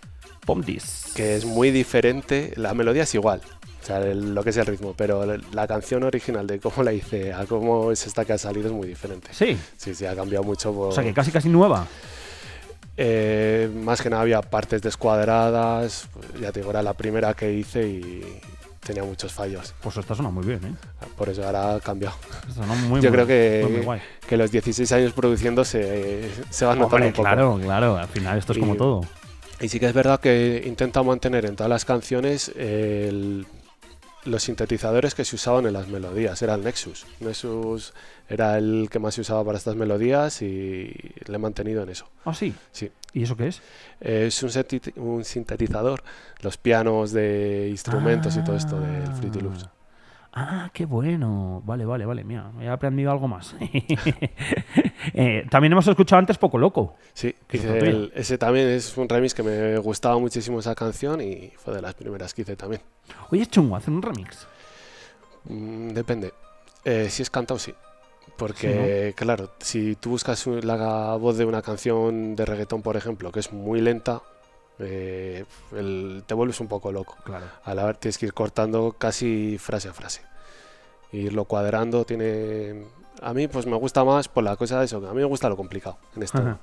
[0.46, 1.14] Pomtis.
[1.16, 3.42] que es muy diferente, la melodía es igual,
[3.82, 6.84] o sea, el- lo que es el ritmo, pero la, la canción original de cómo
[6.84, 9.30] la hice a cómo es esta que ha salido es muy diferente.
[9.34, 10.72] Sí, Sí, sí, ha cambiado mucho.
[10.74, 11.88] por- o sea que casi casi nueva.
[12.98, 17.52] Eh, más que nada había partes descuadradas, pues, ya te digo, era la primera que
[17.52, 18.22] hice y
[18.86, 19.74] tenía muchos fallos.
[19.82, 20.74] Pues esta suena muy bien, ¿eh?
[21.18, 22.16] Por eso ahora ha cambiado.
[22.90, 24.02] Muy, Yo muy- creo que- muy, guay.
[24.28, 27.24] Que los 16 años produciendo se, se va notando un poco.
[27.24, 27.98] claro, claro.
[27.98, 29.02] Al final esto es como Y- todo.
[29.62, 33.46] Y sí que es verdad que intenta mantener en todas las canciones el-
[34.26, 36.42] los sintetizadores que se usaban en las melodías.
[36.42, 37.06] Era el Nexus.
[37.20, 37.94] Nexus
[38.30, 40.94] era el que más se usaba para estas melodías y
[41.26, 42.08] le he mantenido en eso.
[42.26, 42.54] Ah, sí.
[42.72, 42.92] Sí.
[43.14, 43.62] ¿Y eso qué es?
[44.00, 44.52] Es un,
[44.98, 46.04] un sintetizador,
[46.42, 49.70] los pianos de instrumentos y todo esto del Fruity Loops.
[50.34, 51.62] Ah, qué bueno.
[51.66, 52.24] Vale, vale, vale.
[52.24, 53.54] Mira, he aprendido algo más.
[55.14, 56.96] Eh, también hemos escuchado antes Poco Loco.
[57.14, 61.22] Sí, Que es el- ese también es un remix que me gustaba muchísimo esa canción
[61.22, 62.82] y fue de las primeras que hice también.
[63.32, 64.48] Oye, es chungo hacer un remix.
[65.46, 66.34] Mm, depende.
[66.86, 67.74] Eh, si es cantado, sí.
[68.38, 73.40] Porque, claro, si tú buscas la voz de una canción de reggaetón, por ejemplo, que
[73.40, 74.22] es muy lenta,
[74.80, 77.18] eh, el- te vuelves un poco loco.
[77.24, 77.46] Claro.
[77.64, 80.22] A la vez tienes que ir cortando casi frase a frase.
[81.12, 82.86] E irlo cuadrando tiene...
[83.22, 85.26] A mí pues me gusta más por la cosa de eso, que a mí me
[85.26, 86.40] gusta lo complicado en esto.
[86.40, 86.58] Ajá.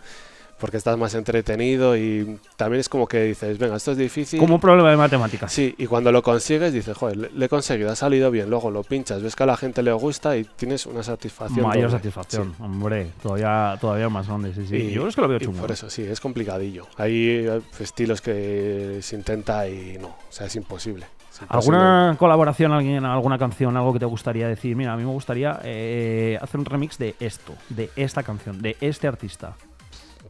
[0.58, 4.40] Porque estás más entretenido y también es como que dices, venga, esto es difícil.
[4.40, 5.52] Como un problema de matemáticas.
[5.52, 8.68] Sí, y cuando lo consigues dices, joder, le, le he conseguido, ha salido bien, luego
[8.72, 11.64] lo pinchas, ves que a la gente le gusta y tienes una satisfacción.
[11.64, 11.98] Mayor doble.
[11.98, 12.62] satisfacción, Sí.
[12.64, 14.74] hombre, todavía, todavía más grande, sí, sí.
[14.74, 15.60] Y- Yo creo que lo veo chungo.
[15.60, 16.88] Por eso sí, es complicadillo.
[16.96, 17.14] Hay
[17.46, 21.06] eh, estilos que se intenta y no, o sea, es imposible.
[21.48, 24.74] ¿Alguna colaboración, alguien, alguna canción, algo que te gustaría decir?
[24.76, 28.76] Mira, a mí me gustaría eh, hacer un remix de esto, de esta canción, de
[28.80, 29.54] este artista.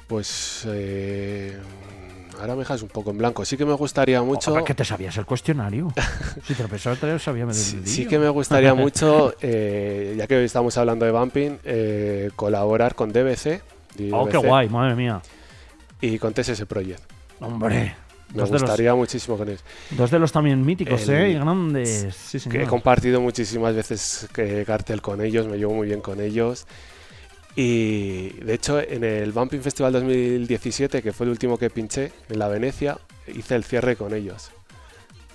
[0.06, 1.58] Pues eh,
[2.40, 3.44] ahora me dejas un poco en blanco.
[3.44, 4.52] Sí que me gustaría mucho.
[4.54, 5.92] Ojo, que te sabías el cuestionario.
[6.44, 10.14] si te lo pensaba, te lo sabía medio Sí, sí que me gustaría mucho, eh,
[10.16, 13.62] ya que hoy estamos hablando de Bumping, eh, colaborar con DBC,
[14.12, 15.20] Oh, qué guay, madre mía.
[16.00, 17.02] y con TSS Project.
[17.40, 17.96] Hombre.
[18.34, 19.64] Me Dos de, los, gustaría muchísimo con ellos.
[19.90, 21.30] dos de los también míticos, El- ¿eh?
[21.30, 22.14] Y grandes.
[22.14, 22.62] Sí, Que señor.
[22.62, 26.66] he compartido muchísimas veces que cartel con ellos, me llevo muy bien con ellos.
[27.56, 32.38] Y de hecho, en el Bumping Festival 2017, que fue el último que pinché en
[32.38, 32.98] la Venecia,
[33.34, 34.50] hice el cierre con ellos.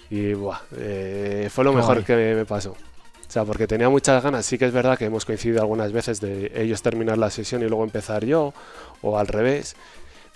[0.10, 2.71] Y buah, eh, fue lo mejor que me, me pasó.
[2.71, 4.45] O sea, porque tenía muchas ganas.
[4.45, 7.67] Sí que es verdad que hemos coincidido algunas veces de ellos terminar la sesión y
[7.67, 8.53] luego empezar yo,
[9.01, 9.75] o al revés.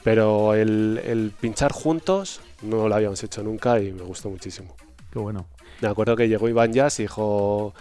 [0.04, 4.76] Pero el, el pinchar juntos no lo habíamos hecho nunca y me gustó muchísimo.
[5.12, 5.48] Qué bueno.
[5.82, 7.74] Me acuerdo que llegó Iván Jazz y dijo,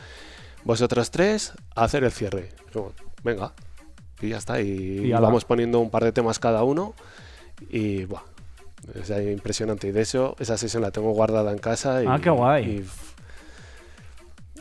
[0.65, 2.51] vosotros tres, a hacer el cierre.
[3.23, 3.53] Venga.
[4.21, 4.61] Y ya está.
[4.61, 6.95] Y, vamos poniendo un par de temas cada uno.
[7.71, 8.23] Y, buah,
[8.95, 9.89] es impresionante.
[9.89, 12.03] Y de eso, esa sesión la tengo guardada en casa.
[12.03, 12.65] Y, Ah, qué guay.
[12.65, 12.87] y,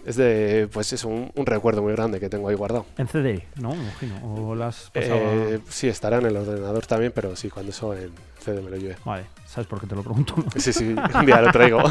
[0.05, 2.85] es de, pues es un, un recuerdo muy grande que tengo ahí guardado.
[2.97, 3.69] En CD, ¿no?
[3.75, 4.15] Me imagino.
[4.23, 8.11] O las pasaba- Eh, sí, estará en el ordenador también, pero sí, cuando eso en
[8.39, 8.97] CD me lo lleve.
[9.03, 10.35] Vale, ¿sabes por qué te lo pregunto?
[10.57, 11.81] Sí, sí, un día lo traigo.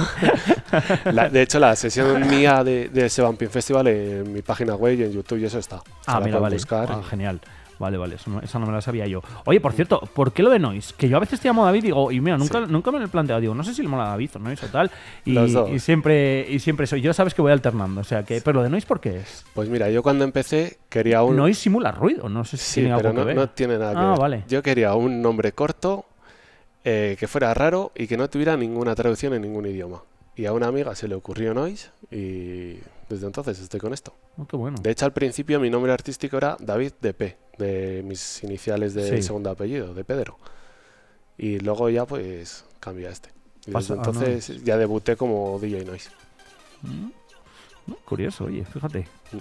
[1.12, 4.98] La- de hecho, la sesión mía de, de ese Bumping Festival en mi página web
[4.98, 5.80] y en YouTube y eso está.
[6.06, 6.56] Ah, mira, vale.
[6.56, 6.88] buscar.
[6.90, 7.40] Ah, genial.
[7.78, 9.20] Vale, vale, eso no, esa no me la sabía yo.
[9.46, 10.94] Oye, por cierto, ¿por qué lo de Noise?
[10.96, 12.72] Que yo a veces te llamo David y digo, y mira, nunca, Sí.
[12.72, 14.68] nunca me lo he planteado, digo, no sé si le mola David o Noise o
[14.68, 14.90] tal.
[15.24, 17.00] Y, siempre, y siempre soy.
[17.00, 18.40] Yo sabes que voy alternando, o sea que.
[18.40, 19.44] Pero lo de Noise, ¿por qué es?
[19.54, 21.36] Pues mira, yo cuando empecé quería un...
[21.36, 23.36] Noise simula ruido, no sé si Sí, tiene pero algo no, que ver.
[23.36, 24.18] no tiene nada que Ah, ver.
[24.20, 24.44] vale.
[24.48, 26.04] Yo quería un nombre corto,
[26.84, 30.02] eh, que fuera raro y que no tuviera ninguna traducción en ningún idioma.
[30.36, 34.14] Y a una amiga se le ocurrió Noise y desde entonces estoy con esto.
[34.36, 34.78] Oh, qué bueno.
[34.82, 39.22] De hecho, al principio mi nombre artístico era David DP, de mis iniciales de Sí.
[39.22, 40.38] segundo apellido, de Pedro.
[41.36, 43.30] Y luego ya pues cambié a este.
[43.66, 46.10] Y Pasa desde a entonces ya debuté como DJ Noise.
[47.86, 49.06] No, curioso, oye, fíjate.
[49.32, 49.38] Mm.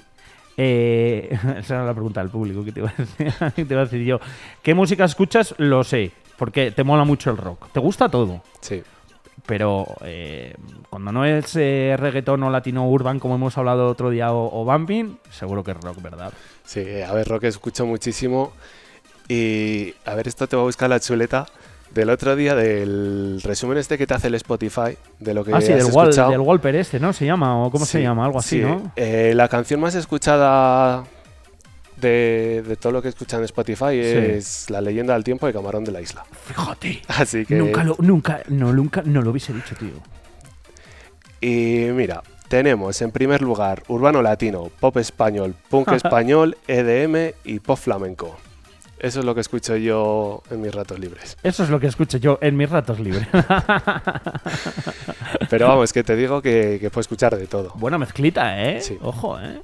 [0.57, 3.33] Eh, esa era la pregunta del público que te, iba a decir,
[3.67, 4.19] te iba a decir yo.
[4.61, 5.55] ¿Qué música escuchas?
[5.57, 7.71] Lo sé, porque te mola mucho el rock.
[7.71, 8.41] ¿Te gusta todo?
[8.61, 8.81] Sí,
[9.45, 10.55] Pero eh,
[10.89, 14.63] cuando no es eh, reggaetón o latino urban, como hemos hablado otro día, o, o
[14.63, 16.31] bumping, seguro que es rock, ¿verdad?
[16.63, 18.53] sí, a ver, rock escucho muchísimo.
[19.27, 21.45] Y a ver, esto te va a buscar la chuleta
[21.93, 25.61] del otro día del resumen este que te hace el Spotify de lo que ah,
[25.61, 26.31] sí, has del, escuchado.
[26.31, 27.13] del Wallper este, ¿no?
[27.13, 28.61] Se llama, o cómo se llama, algo así, sí.
[28.61, 28.91] ¿no?
[28.95, 31.03] Eh, la canción más escuchada
[32.03, 35.83] de, de todo lo que escuchan en Spotify es La leyenda del tiempo de Camarón
[35.83, 36.23] de la Isla.
[36.45, 37.01] Fíjate.
[37.07, 37.55] Así que.
[37.55, 39.89] Nunca lo, nunca, no, nunca, no lo hubiese dicho, tío.
[41.41, 47.79] Y mira, tenemos en primer lugar urbano latino, pop español, punk español, EDM y pop
[47.79, 48.37] flamenco.
[48.99, 51.37] Eso es lo que escucho yo en mis ratos libres.
[51.43, 53.27] Eso es lo que escucho yo en mis ratos libres.
[55.49, 57.73] Pero vamos, que te digo que, que puedo escuchar de todo.
[57.75, 58.79] Buena mezclita, ¿eh?
[58.79, 58.97] Sí.
[59.01, 59.59] Ojo, ¿eh?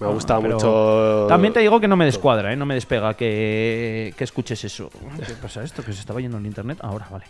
[0.00, 1.26] Me Ah, gusta pero mucho.
[1.28, 2.56] También te digo que no me descuadra, ¿eh?
[2.56, 4.88] No me despega que, que escuches eso.
[5.26, 5.84] ¿Qué pasa esto?
[5.84, 6.78] ¿Que se estaba yendo en internet?
[6.80, 7.24] Ahora, vale.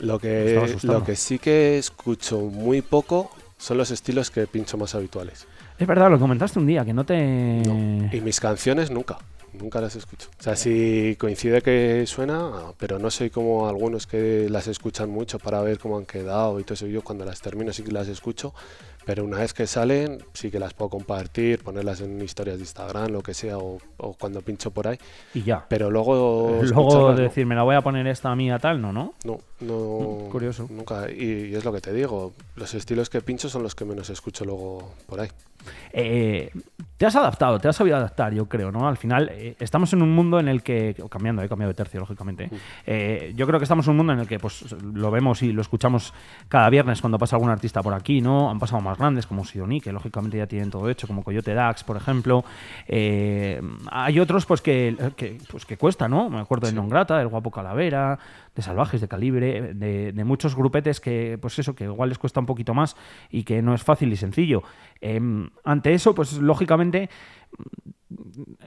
[0.00, 4.94] Lo que, lo que sí que escucho muy poco son los estilos que pincho más
[4.94, 5.46] habituales.
[5.78, 7.62] Es verdad, lo comentaste un día, que no te...
[7.66, 8.08] No.
[8.12, 9.18] Y mis canciones nunca,
[9.58, 10.28] nunca las escucho.
[10.38, 15.38] O sea, si coincide que suena, pero no soy como algunos que las escuchan mucho
[15.38, 16.86] para ver cómo han quedado y todo eso.
[16.86, 18.54] Yo cuando las termino sí que las escucho,
[19.04, 23.10] pero una vez que salen sí que las puedo compartir, ponerlas en historias de Instagram,
[23.10, 24.98] lo que sea, o, o cuando pincho por ahí.
[25.34, 25.64] Y ya.
[25.68, 26.60] Pero luego...
[26.62, 27.16] Luego no.
[27.16, 29.14] decir, me la voy a poner esta mía tal, no, ¿no?
[29.24, 30.26] No, no.
[30.26, 30.66] Mm, curioso.
[30.70, 31.10] Nunca.
[31.10, 32.32] Y, y es lo que te digo.
[32.56, 35.28] Los estilos que pincho son los que menos escucho luego por ahí.
[35.92, 36.50] Eh,
[36.96, 38.88] te has adaptado, te has sabido adaptar, yo creo, ¿no?
[38.88, 42.00] Al final, eh, estamos en un mundo en el que, cambiando, he cambiado de tercio,
[42.00, 42.50] lógicamente.
[42.86, 45.52] eh, yo creo que estamos en un mundo en el que pues lo vemos y
[45.52, 46.12] lo escuchamos
[46.48, 48.50] cada viernes cuando pasa algún artista por aquí, ¿no?
[48.50, 51.84] Han pasado más grandes como Sidoní, que lógicamente ya tienen todo hecho, como Coyote Dax,
[51.84, 52.44] por ejemplo.
[52.88, 56.28] Hay otros pues que, que, pues que cuesta, ¿no?
[56.28, 58.18] Me acuerdo de Non Grata, del Guapo Calavera,
[58.56, 62.40] de Salvajes, de Calibre, de, de muchos grupetes que, pues eso, que igual les cuesta
[62.40, 62.96] un poquito más
[63.30, 64.64] y que no es fácil y sencillo.
[65.00, 67.08] Em, ante eso, pues lógicamente,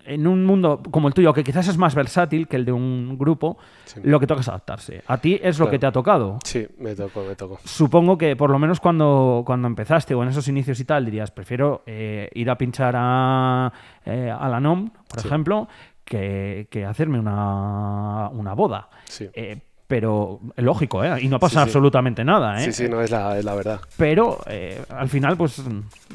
[0.06, 3.18] en un mundo como el tuyo, que quizás es más versátil que el de un
[3.18, 4.00] grupo, Sí.
[4.04, 5.04] lo que toca es adaptarse.
[5.08, 5.72] A ti es lo Claro.
[5.72, 6.38] que te ha tocado.
[6.46, 7.60] Sí, me tocó, me tocó.
[7.66, 11.32] Supongo que por lo menos cuando, cuando empezaste o en esos inicios y tal, dirías,
[11.32, 13.72] prefiero eh, ir a pinchar a,
[14.06, 15.28] eh, a la NOM, por Sí.
[15.28, 15.68] ejemplo,
[16.06, 18.90] que, que hacerme una, una boda.
[19.06, 19.30] Sí.
[19.34, 19.60] Eh,
[19.92, 21.22] pero lógico, ¿eh?
[21.22, 21.62] Y no pasa Sí, sí.
[21.64, 22.66] absolutamente nada, ¿eh?
[22.68, 23.82] Sí, sí, no es la, es la verdad.
[23.98, 25.62] Pero eh, al final, pues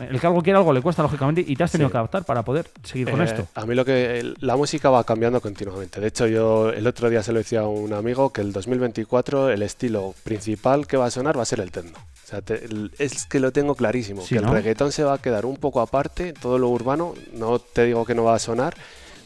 [0.00, 1.92] el que algo quiere algo le cuesta, lógicamente, y te has tenido Sí.
[1.92, 3.46] que adaptar para poder seguir con Eh, esto.
[3.54, 6.00] A mí lo que la música va cambiando continuamente.
[6.00, 9.50] De hecho, yo el otro día se lo decía a un amigo que el 2024
[9.50, 11.98] el estilo principal que va a sonar va a ser el techno.
[11.98, 12.66] O sea, te-
[12.98, 14.48] es que lo tengo clarísimo, que ¿no?
[14.48, 18.06] el reggaetón se va a quedar un poco aparte, todo lo urbano, no te digo
[18.06, 18.74] que no va a sonar,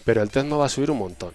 [0.05, 1.31] pero el techno va a subir un montón.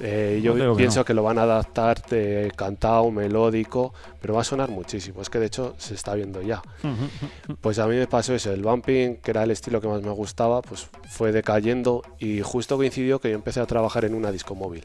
[0.00, 1.04] Eh, yo No que pienso no.
[1.04, 5.22] que lo van a adaptar de cantado, melódico, pero va a sonar muchísimo.
[5.22, 6.62] Es que de hecho se está viendo ya.
[7.60, 10.10] Pues a mí me pasó eso, el bumping, que era el estilo que más me
[10.10, 14.54] gustaba, pues fue decayendo y justo coincidió que yo empecé a trabajar en una disco
[14.54, 14.84] móvil.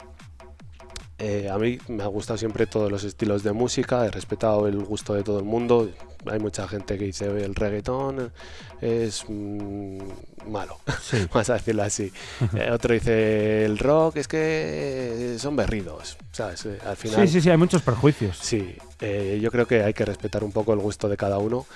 [1.20, 4.78] Eh, a mí me ha gustado siempre todos los estilos de música, he respetado el
[4.82, 5.90] gusto de todo el mundo.
[6.26, 8.32] Hay mucha gente que dice "Oye, el reggaetón
[8.80, 9.98] es mm,
[10.48, 11.18] malo, Sí.
[11.32, 12.10] vamos a decirlo así.
[12.56, 16.64] Eh, otro dice el rock es que son berridos, ¿sabes?
[16.66, 18.38] Eh, Al final, Sí, sí, sí, hay muchos perjuicios.
[18.40, 21.66] Sí, eh, yo creo que hay que respetar un poco el gusto de cada uno.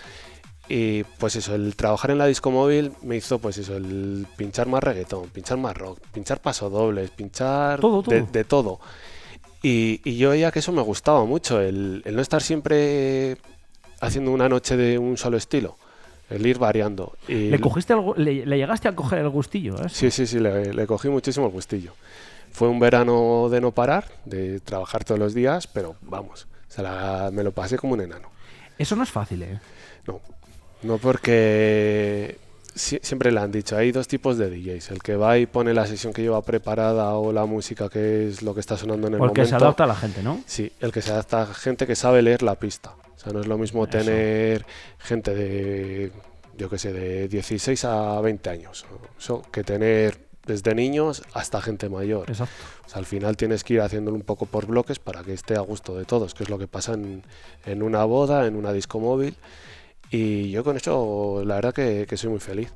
[0.66, 4.66] Y pues eso, el trabajar en la disco móvil me hizo pues eso, el pinchar
[4.66, 8.32] más reggaetón, pinchar más rock, pinchar pasodobles, pinchar Todo, de, todo.
[8.32, 8.80] de todo.
[9.64, 13.38] Y, y yo veía que eso me gustaba mucho, el, el no estar siempre
[14.00, 15.76] haciendo una noche de un solo estilo,
[16.28, 17.16] el ir variando.
[17.28, 19.76] Y ¿Le, cogiste algo, le, le llegaste a coger el gustillo?
[19.82, 19.88] ¿eh?
[19.88, 21.94] Sí, sí, sí, le, le cogí muchísimo el gustillo.
[22.52, 26.46] Fue un verano de no parar, de trabajar todos los días, pero vamos,
[26.76, 28.28] la- me lo pasé como un enano.
[28.78, 29.60] Eso no es fácil, ¿eh?
[30.06, 30.20] No,
[30.82, 32.36] no porque
[32.74, 35.86] siempre le han dicho, hay dos tipos de DJs, el que va y pone la
[35.86, 39.18] sesión que lleva preparada o la música que es lo que está sonando en el
[39.18, 39.58] Porque momento.
[39.58, 40.40] se adapta a la gente, ¿no?
[40.46, 42.94] Sí, el que se adapta a gente que sabe leer la pista.
[43.16, 43.98] O sea, no es lo mismo Eso.
[43.98, 44.66] tener
[44.98, 46.12] gente de,
[46.58, 48.84] yo qué sé, de 16 a 20 años.
[49.18, 52.28] Eso, que tener desde niños hasta gente mayor.
[52.28, 52.52] Exacto.
[52.84, 55.54] O sea, al final tienes que ir haciéndolo un poco por bloques para que esté
[55.56, 57.22] a gusto de todos, que es lo que pasa en,
[57.64, 59.36] en una boda, en una disco móvil.
[60.16, 62.72] Y yo con eso, la verdad que, que soy muy feliz.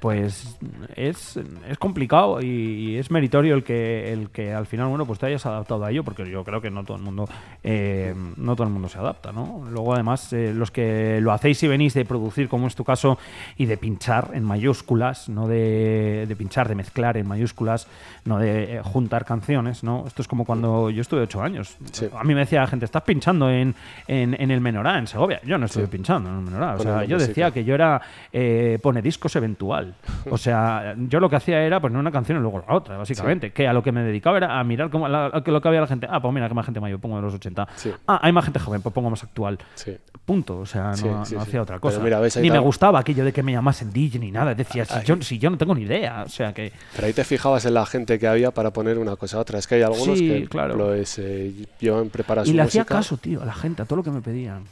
[0.00, 0.58] Pues
[0.94, 5.18] es, es complicado y, y es meritorio el que el que al final bueno pues
[5.18, 7.26] te hayas adaptado a ello porque yo creo que no todo el mundo
[7.64, 11.62] eh, no todo el mundo se adapta no luego además eh, los que lo hacéis
[11.62, 13.18] y venís de producir como es tu caso
[13.56, 17.88] y de pinchar en mayúsculas no de, de pinchar de mezclar en mayúsculas
[18.26, 22.06] no de eh, juntar canciones no esto es como cuando yo estuve ocho años Sí.
[22.14, 23.74] a mí me decía la gente estás pinchando en,
[24.06, 25.90] en, en el menorá en Segovia yo no estuve Sí.
[25.90, 28.00] pinchando en el menorá o sea yo decía que yo era
[28.32, 29.85] eh, pone discos eventual.
[30.30, 33.52] O sea, yo lo que hacía era poner una canción y luego la otra, básicamente.
[33.52, 35.80] Que a lo que me dedicaba era a mirar cómo la- a lo que había
[35.80, 36.06] la gente.
[36.10, 37.66] Ah, pues mira, que más gente mayor, pongo de los 80.
[37.76, 37.92] Sí.
[38.06, 39.58] Ah, hay más gente joven, pues pongo más actual.
[39.74, 39.96] Sí.
[40.24, 40.58] Punto.
[40.58, 41.40] O sea, no, Sí, no sí, sí.
[41.40, 42.00] hacía otra cosa.
[42.00, 44.54] mira, ni me tam- gustaba aquello de que me llamasen DJ ni nada.
[44.54, 46.22] Decía, si yo, si yo no tengo ni idea.
[46.26, 46.72] O sea, que.
[46.94, 49.58] Pero ahí te fijabas en la gente que había para poner una cosa a otra.
[49.58, 50.74] Es que hay algunos Sí, que claro.
[50.76, 52.94] lo es, eh, llevan preparada Y le hacía música.
[52.96, 54.64] caso, tío, a la gente, a todo lo que me pedían.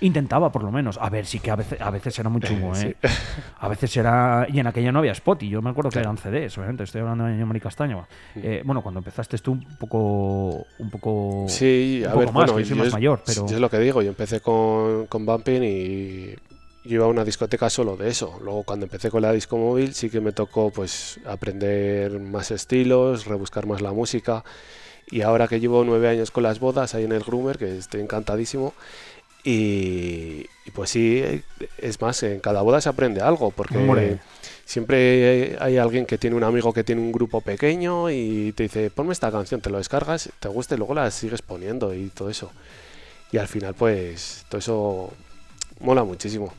[0.00, 0.98] Intentaba, por lo menos.
[1.00, 2.96] A ver, sí que a veces, a veces era muy chungo, ¿eh?
[3.58, 4.46] A veces era...
[4.50, 6.84] Y en aquella no había spot, y yo me acuerdo que eran CDs, obviamente.
[6.84, 8.06] Estoy hablando de Mari Castaño.
[8.36, 10.66] Eh, bueno, cuando empezaste tú un poco...
[10.78, 11.44] Un poco...
[11.48, 13.46] Sí, un a poco ver, más, bueno, que yo soy yo más es, mayor, pero...
[13.46, 16.34] yo es lo que digo, yo empecé con, con Bumping y
[16.84, 18.38] yo iba a una discoteca solo de eso.
[18.42, 23.26] Luego cuando empecé con la disco móvil sí que me tocó pues aprender más estilos,
[23.26, 24.44] rebuscar más la música.
[25.10, 28.00] Y ahora que llevo nueve años con las bodas ahí en el Groomer, que estoy
[28.00, 28.74] encantadísimo.
[29.42, 31.22] Y, y pues sí,
[31.78, 34.18] es más, en cada boda se aprende algo, porque Hombre.
[34.64, 38.90] siempre hay alguien que tiene un amigo que tiene un grupo pequeño y te dice,
[38.90, 42.28] ponme esta canción, te lo descargas, te gusta y luego la sigues poniendo y todo
[42.28, 42.50] eso.
[43.32, 45.12] Y al final, pues, todo eso
[45.80, 46.52] mola muchísimo.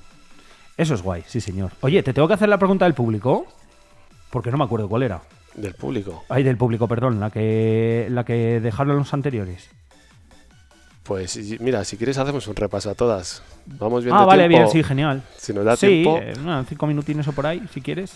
[0.77, 1.71] Eso es guay, sí, señor.
[1.81, 3.45] Oye, ¿te tengo que hacer la pregunta del público?
[4.31, 5.21] Porque no me acuerdo cuál era.
[5.53, 6.23] Del público.
[6.29, 7.19] Ay, del público, perdón.
[7.19, 9.69] La que, la que dejaron los anteriores.
[11.03, 13.41] Pues mira, si quieres hacemos un repaso a todas.
[13.65, 14.57] Vamos bien Ah, vale, tiempo.
[14.71, 15.23] bien, sí, genial.
[15.37, 16.19] Si nos da sí, tiempo.
[16.21, 18.13] eh, cinco minutines o por ahí, si quieres.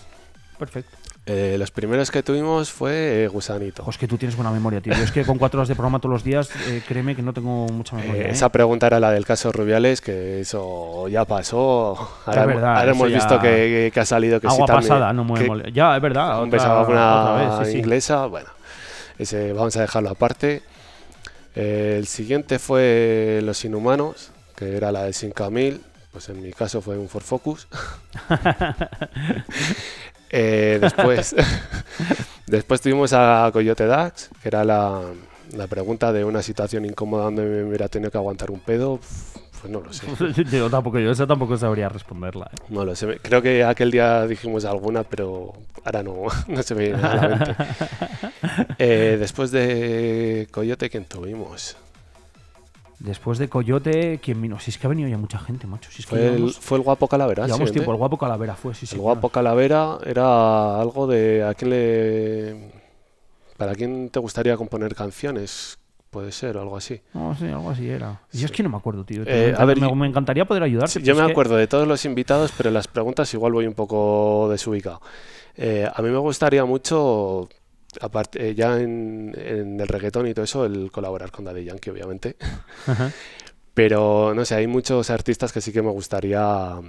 [0.60, 0.96] Perfecto.
[1.26, 3.82] eh, los primeros que tuvimos fue eh, Gusanito.
[3.82, 4.94] Ojo, es que tú tienes buena memoria, tío.
[4.94, 7.34] Yo es que con cuatro horas de programa todos los días, eh, créeme que no
[7.34, 8.28] tengo mucha memoria.
[8.28, 11.98] Esa pregunta era la del caso Rubiales, que eso ya pasó.
[12.28, 14.90] Ahora, Es verdad, ahora hemos visto que, que ha salido que sí Agua también.
[14.90, 16.40] pasada, no me que mole- Ya, es verdad.
[16.44, 17.78] Otra, una otra vez, sí, sí.
[17.80, 18.28] inglesa.
[18.28, 18.50] Bueno,
[19.18, 20.62] ese vamos a dejarlo aparte.
[21.56, 25.82] Eh, el siguiente fue Los Inhumanos, que era la del 5000.
[26.12, 27.68] Pues en mi caso fue un Ford Focus.
[30.38, 31.36] Eh, después,
[32.48, 35.02] después tuvimos a Coyote Dax, que era la,
[35.54, 39.00] la pregunta de una situación incómoda donde me hubiera tenido que aguantar un pedo.
[39.66, 40.44] Pues no lo sé.
[40.52, 42.52] yo tampoco, yo esa tampoco sabría responderla.
[42.54, 42.64] ¿eh?
[42.70, 43.20] No lo sé.
[43.22, 47.28] Creo que aquel día dijimos alguna, pero ahora no, no se me viene a la
[47.28, 47.56] mente.
[48.78, 51.76] Eh, después de Coyote, ¿quién tuvimos?
[53.00, 54.60] Después de Coyote, ¿quién vino?
[54.60, 55.90] Si es que ha venido ya mucha gente, macho.
[55.92, 57.46] Si es que Fue el, llevamos, fue el guapo Calavera.
[57.46, 57.92] llevamos sí, tiempo.
[57.92, 57.96] ¿eh?
[57.96, 58.96] El guapo Calavera fue, sí, sí.
[58.96, 62.72] El guapo Calavera era algo de a quién le.
[63.58, 65.80] ¿Para quién te gustaría componer canciones?
[66.16, 67.02] Puede ser, o algo así.
[67.14, 68.22] No sé, algo así era.
[68.32, 68.56] Y Yo es Sí.
[68.56, 69.24] que no me acuerdo, tío.
[69.28, 70.94] Eh, a ver, me- yo- me encantaría poder ayudarte.
[70.94, 73.74] Sí, yo me que- acuerdo de todos los invitados, pero las preguntas igual voy un
[73.74, 75.02] poco desubicado.
[75.58, 77.50] Eh, a mí me gustaría mucho,
[78.00, 81.90] aparte, eh, ya en, en el reggaetón y todo eso, el colaborar con Daddy Yankee,
[81.90, 82.38] obviamente.
[82.88, 83.12] Ajá.
[83.74, 86.80] Pero no sé, hay muchos artistas que sí que me gustaría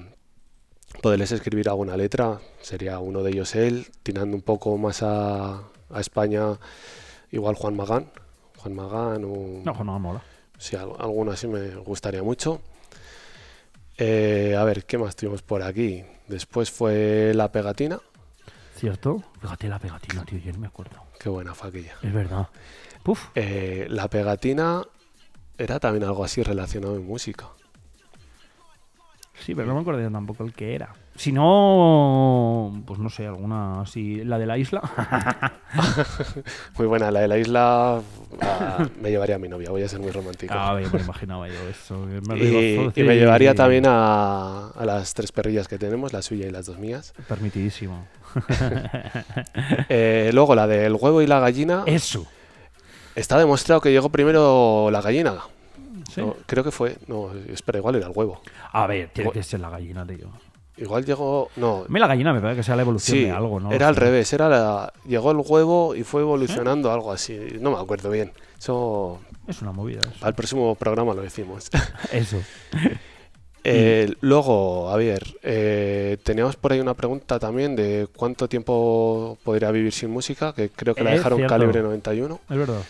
[1.03, 2.39] poderles escribir alguna letra.
[2.63, 6.59] Sería uno de ellos él, tirando un poco más a, a España,
[7.33, 8.07] igual Juan Magán.
[8.67, 9.63] Juan Magán o...
[9.65, 10.23] No, no, mola.
[10.59, 12.61] Sí, al- alguno así me gustaría mucho.
[13.97, 16.05] Eh, a ver, ¿qué más tuvimos por aquí?
[16.27, 18.01] Después fue La Pegatina.
[18.75, 19.23] ¿Cierto?
[19.41, 20.39] Fíjate la pegatina, tío.
[20.39, 20.97] Yo no me acuerdo.
[21.19, 21.95] Qué buena fue aquella.
[22.03, 22.49] Es verdad.
[23.03, 23.29] Puf.
[23.35, 24.83] Eh, la Pegatina
[25.57, 27.49] era también algo así relacionado en música.
[29.41, 30.93] Sí, pero no me acuerdo yo tampoco el que era.
[31.17, 34.23] Si no, pues no sé, alguna así.
[34.25, 34.83] La de la isla.
[36.79, 38.01] Muy buena, la de la isla
[38.43, 40.55] ah, me llevaría a mi novia, voy a ser muy romántico.
[40.57, 41.99] ah, me imaginaba yo eso.
[42.29, 46.47] Me y, y me llevaría también a, a las tres perrillas que tenemos, la suya
[46.47, 47.15] y las dos mías.
[47.29, 48.07] Permitidísimo.
[49.89, 51.83] Eh, luego la del huevo y la gallina.
[51.87, 52.27] Eso.
[53.15, 55.39] Está demostrado que llegó primero la gallina.
[56.13, 56.21] ¿Sí?
[56.21, 56.97] No, creo que fue.
[57.07, 58.41] No, espera, igual era el huevo.
[58.73, 60.29] A ver, tiene que ser la gallina, tío.
[60.77, 63.31] Igual llegó, no, A mí la gallina me parece que sea la evolución sí, de
[63.31, 63.73] algo, ¿no?
[63.73, 67.79] era al revés, era la, llegó el huevo y fue evolucionando algo así, no me
[67.79, 68.33] acuerdo bien.
[68.59, 70.01] Eso Es una movida.
[70.01, 70.25] eso.
[70.25, 71.69] al próximo programa lo decimos.
[72.13, 72.39] Eso.
[73.69, 79.73] Eh, luego, a ver, eh, teníamos por ahí una pregunta también de cuánto tiempo podría
[79.73, 81.53] vivir sin música, que creo que la dejaron cierto.
[81.53, 82.41] calibre 91.
[82.49, 82.83] Es verdad.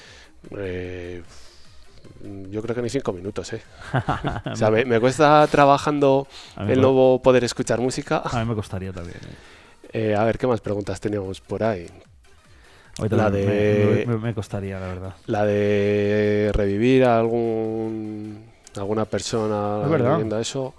[2.25, 3.63] Eh, yo creo que ni cinco minutos, ¿eh?
[4.53, 8.23] O sea, me, me cuesta trabajando el nuevo poder escuchar música.
[8.25, 9.19] a mí me costaría también.
[9.23, 10.11] ¿eh?
[10.11, 11.87] Eh, a ver, ¿qué más preguntas teníamos por ahí?
[12.99, 15.15] Ahorita La de- me, me- me costaría, la verdad.
[15.27, 18.45] La de revivir a algún,
[18.77, 20.41] alguna persona Es verdad.
[20.41, 20.75] eso.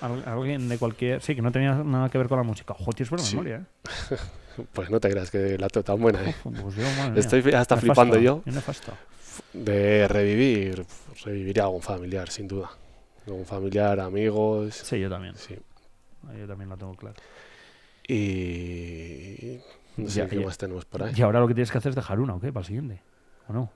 [0.00, 1.20] Al- Alguien de cualquier.
[1.20, 2.72] Sí, que no tenía nada que ver con la música.
[2.74, 3.36] Joder, tienes buena Sí.
[3.36, 3.56] memoria,
[4.10, 4.16] ¿eh?
[4.72, 6.34] Pues no te creas que la tengo tan buena, ¿eh?
[6.42, 6.82] Pues yo.
[7.16, 8.42] Estoy hasta flipando yo.
[8.46, 8.92] nefasto.
[9.52, 10.84] De revivir,
[11.24, 12.70] reviviría algún familiar, sin duda.
[13.26, 14.74] Algún familiar, amigos.
[14.74, 15.34] Sí, yo también.
[15.36, 15.56] Sí.
[16.38, 17.16] Yo también lo tengo claro.
[18.06, 19.58] Y.
[19.96, 20.46] No sé Ya, qué ya.
[20.46, 21.12] más tenemos por ahí.
[21.16, 22.52] Y ahora lo que tienes que hacer es dejar una, ¿o qué?
[22.52, 23.00] Para el siguiente.
[23.48, 23.70] ¿O no?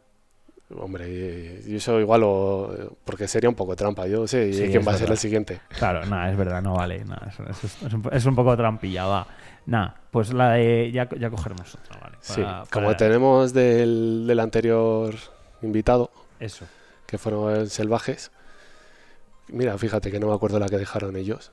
[0.77, 2.97] Hombre, yo eso igual lo.
[3.05, 4.07] Porque sería un poco trampa.
[4.07, 5.61] Yo sé Sí, quién va a ser el siguiente.
[5.69, 7.05] Claro, nada, es verdad, no vale.
[7.51, 9.27] Es, es un, es un poco trampilla, va.
[9.67, 10.91] Nada, pues la de.
[10.93, 12.17] Ya, ya cogeremos otra, vale.
[12.21, 15.15] Sí, para- como tenemos del, del anterior
[15.65, 16.11] invitado,
[16.41, 16.67] Eso.
[17.07, 18.31] que fueron salvajes.
[19.49, 21.51] Mira, fíjate que no me acuerdo la que dejaron ellos.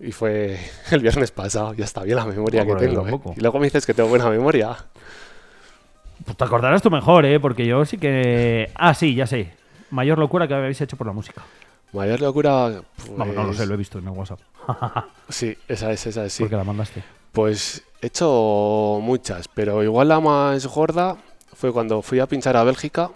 [0.00, 0.58] Y fue
[0.90, 3.06] el viernes pasado, ya está bien la memoria No, que tengo.
[3.08, 3.34] ¿eh?
[3.36, 4.76] Y luego me dices que tengo buena memoria.
[6.24, 7.38] Pues te acordarás tú mejor, ¿eh?
[7.38, 8.70] Porque yo sí que.
[8.74, 9.52] Ah, sí, ya sé.
[9.90, 11.42] Mayor locura que habéis hecho por la música.
[11.92, 12.82] Mayor locura.
[12.96, 14.40] Pues, Vamos, no lo sé, lo he visto en el WhatsApp.
[15.28, 16.42] Sí, esa es, esa es, sí.
[16.42, 17.02] Porque la mandaste.
[17.32, 21.16] Pues he hecho muchas, pero igual la más gorda
[21.56, 23.10] fue cuando fui a pinchar a Bélgica,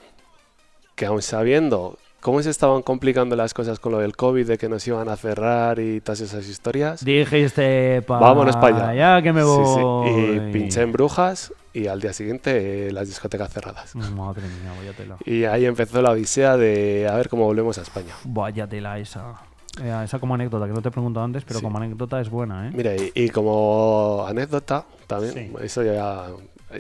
[0.97, 4.69] que aun sabiendo cómo se estaban complicando las cosas con lo del COVID, de que
[4.69, 9.23] nos iban a cerrar y todas esas historias, Dijiste, pa Vámonos pa' allá.
[9.23, 10.11] que me Sí, sí, voy.
[10.49, 13.95] y pinché en Brujas y al día siguiente eh, las discotecas cerradas.
[13.97, 15.17] Madre mía, vaya tela.
[15.25, 18.15] Y ahí empezó la odisea de a ver cómo volvemos a España.
[18.25, 19.35] Vaya tela esa.
[19.81, 21.65] Eh, esa como anécdota, que no te he preguntado antes, pero Sí.
[21.65, 22.73] como anécdota es buena, ¿eh?
[22.75, 26.27] Mira, y, y como anécdota, también, eso ya,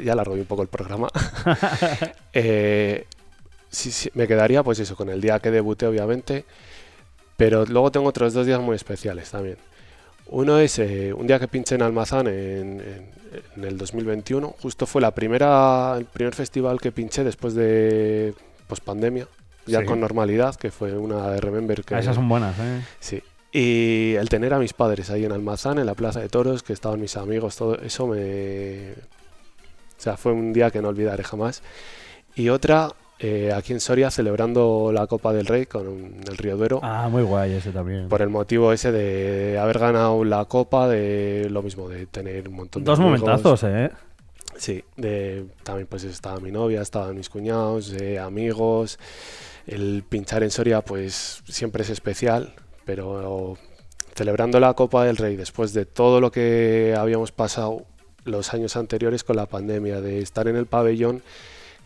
[0.05, 1.09] ya la robé un poco el programa.
[2.33, 3.07] Eh,
[3.71, 6.45] sí, sí, me quedaría, pues eso, con el día que debuté, obviamente.
[7.37, 9.57] Pero luego tengo otros dos días muy especiales también.
[10.29, 13.11] Uno es eh, un día que pinché en Almazán en, en-
[13.57, 14.55] en el 2021.
[14.61, 18.35] Justo fue la primera, el primer festival que pinché después de
[18.69, 19.27] pospandemia,
[19.67, 19.87] ya Sí.
[19.87, 21.83] con normalidad, que fue una de Remember.
[21.85, 22.81] Que, Ah, Esas son buenas, ¿eh?
[23.01, 23.23] Sí.
[23.53, 26.73] Y el tener a mis padres ahí en Almazán, en la Plaza de Toros, que
[26.73, 28.93] estaban mis amigos, todo eso me...
[30.01, 31.63] O sea, fue un día que no olvidaré jamás.
[32.35, 32.89] Y otra,
[33.19, 37.23] eh, aquí en Soria, celebrando la Copa del Rey con el Río Duero, Ah, muy
[37.23, 38.09] guay ese también.
[38.09, 42.55] por el motivo ese de haber ganado la Copa, de lo mismo, de tener un
[42.55, 43.21] montón de Dos amigos.
[43.21, 43.91] momentazos, ¿eh?
[44.57, 48.99] Sí, de, también pues estaba mi novia, estaban mis cuñados, eh, amigos.
[49.67, 52.55] El pinchar en Soria pues siempre es especial,
[52.87, 53.59] pero
[54.15, 57.85] celebrando la Copa del Rey después de todo lo que habíamos pasado
[58.25, 61.23] los años anteriores con la pandemia, de estar en el pabellón,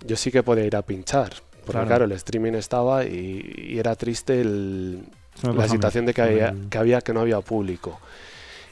[0.07, 1.32] yo sí que podía ir a pinchar.
[1.64, 1.87] Porque Claro.
[1.87, 5.03] claro, el streaming estaba y, y era triste el-
[5.43, 7.99] la situación de que había, que había que no había público.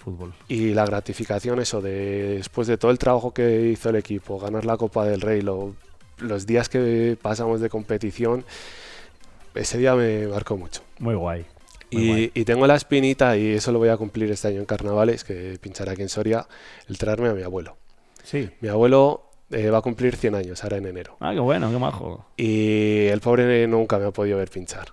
[0.05, 0.35] Fútbol.
[0.49, 4.65] Y la gratificación, eso, de después de todo el trabajo que hizo el equipo, ganar
[4.65, 5.75] la Copa del Rey, lo-
[6.19, 8.45] los días que pasamos de competición,
[9.55, 10.83] ese día me marcó mucho.
[10.99, 11.47] Muy guay.
[11.93, 15.25] Y, y tengo la espinita, y eso lo voy a cumplir este año en carnavales,
[15.25, 16.47] que pincharé aquí en Soria,
[16.89, 17.77] el traerme a mi abuelo.
[18.25, 18.51] Sí.
[18.61, 21.17] Mi abuelo eh, va a cumplir 100 años ahora en enero.
[21.21, 22.27] Ah, qué bueno, qué majo.
[22.37, 24.87] Y el pobre nunca me ha podido ver pinchar.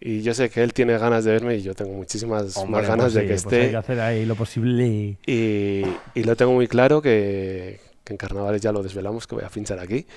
[0.00, 2.88] Y yo sé que él tiene ganas de verme y yo tengo muchísimas Hombre, más
[2.88, 3.60] ganas pues de que pues esté.
[3.62, 5.16] hay que hacer ahí lo posible.
[5.26, 5.82] Y,
[6.14, 9.48] y lo tengo muy claro que, que en carnavales ya lo desvelamos, que voy a
[9.48, 10.06] pinchar aquí.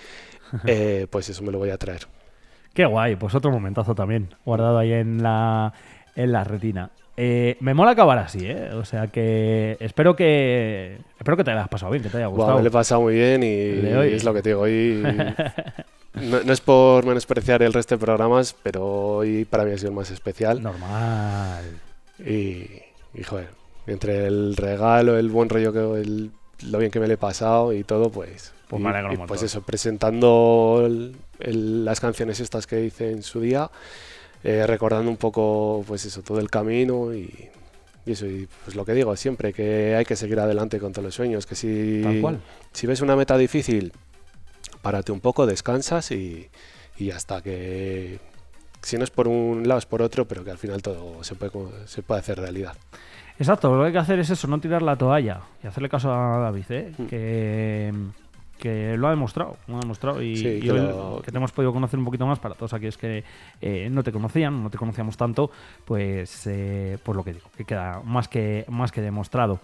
[0.68, 2.08] Eh, pues eso me lo voy a traer.
[2.74, 5.74] Qué guay, pues otro momentazo también, guardado ahí en la,
[6.16, 6.90] en la retina.
[7.18, 8.72] Eh, me mola acabar así, ¿eh?
[8.74, 12.58] O sea que espero que espero que te hayas pasado bien, que te haya gustado.
[12.58, 13.48] me lo he pasado muy bien y,
[14.14, 14.62] es lo que te digo.
[14.62, 15.02] Hoy,
[16.14, 19.90] no, no es por menospreciar el resto de programas, pero hoy para mí ha sido
[19.92, 20.62] el más especial.
[20.62, 21.64] Normal.
[22.20, 22.66] Y,
[23.14, 23.48] y, joder,
[23.88, 26.32] entre el regalo, el buen rollo, que el-
[26.70, 28.54] lo bien que me lo he pasado y todo, pues...
[28.68, 29.28] Pues y- me alegro y.
[29.28, 33.70] Pues eso, presentando el- el- las canciones estas que hice en su día,
[34.46, 37.50] eh, recordando un poco, pues eso, todo el camino y,
[38.06, 41.06] y eso, y pues lo que digo siempre, que hay que seguir adelante con todos
[41.06, 42.40] los sueños, que si, cual.
[42.72, 43.92] si ves una meta difícil,
[44.84, 46.48] párate un poco, descansas y,
[46.98, 48.20] y hasta que
[48.84, 51.34] si no es por un lado es por otro, pero que al final todo se
[51.34, 51.52] puede,
[51.88, 52.76] se puede hacer realidad.
[53.40, 56.14] Exacto, lo que hay que hacer es eso, no tirar la toalla y hacerle caso
[56.14, 56.94] a David, ¿eh?
[56.96, 57.06] Mm.
[57.08, 57.94] que,
[58.60, 61.38] que lo ha demostrado, lo ha demostrado y, Sí, y que hoy lo- que te
[61.38, 63.24] hemos podido conocer un poquito más para todos aquellos que
[63.62, 65.52] eh, no te conocían, no te conocíamos tanto,
[65.84, 69.60] pues, eh, pues lo que digo, que queda más que, más que demostrado.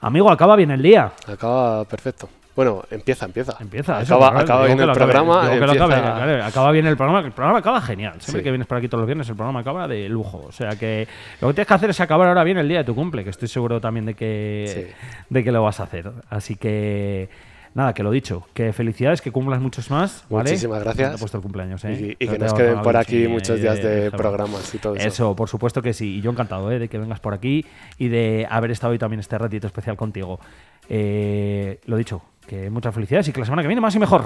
[0.00, 1.12] Amigo, acaba bien el día.
[1.26, 2.28] Acaba perfecto.
[2.54, 3.56] Bueno, empieza, empieza.
[3.58, 5.52] Empieza, eso, Acaba, digo bien el acabe, programa.
[5.52, 5.84] empieza-
[6.14, 8.12] acabe, acaba bien el programa, el programa acaba genial.
[8.20, 8.44] Siempre Sí.
[8.44, 10.44] que vienes por aquí todos los viernes, el programa acaba de lujo.
[10.46, 11.08] O sea que
[11.40, 13.30] lo que tienes que hacer es acabar ahora bien el día de tu cumple, que
[13.30, 15.06] estoy seguro también de que, Sí.
[15.30, 16.12] de que lo vas a hacer.
[16.30, 17.28] Así que,
[17.74, 20.24] nada, que lo dicho, que felicidades, que cumplas muchos más.
[20.30, 20.50] ¿vale?
[20.50, 21.10] Muchísimas gracias.
[21.10, 22.16] Te he puesto el cumpleaños, ¿eh?
[22.18, 25.06] Y, que nos queden por aquí muchos días de programas y todo eso.
[25.06, 26.16] Eso, por supuesto que sí.
[26.16, 26.78] Y yo encantado ¿eh?
[26.78, 27.64] de que vengas por aquí
[27.98, 30.40] y de haber estado hoy también este ratito especial contigo.
[30.88, 34.24] Eh, lo dicho, que muchas felicidades y que la semana que viene más y mejor.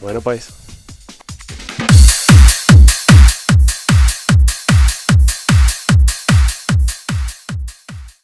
[0.00, 0.79] Bueno, pues.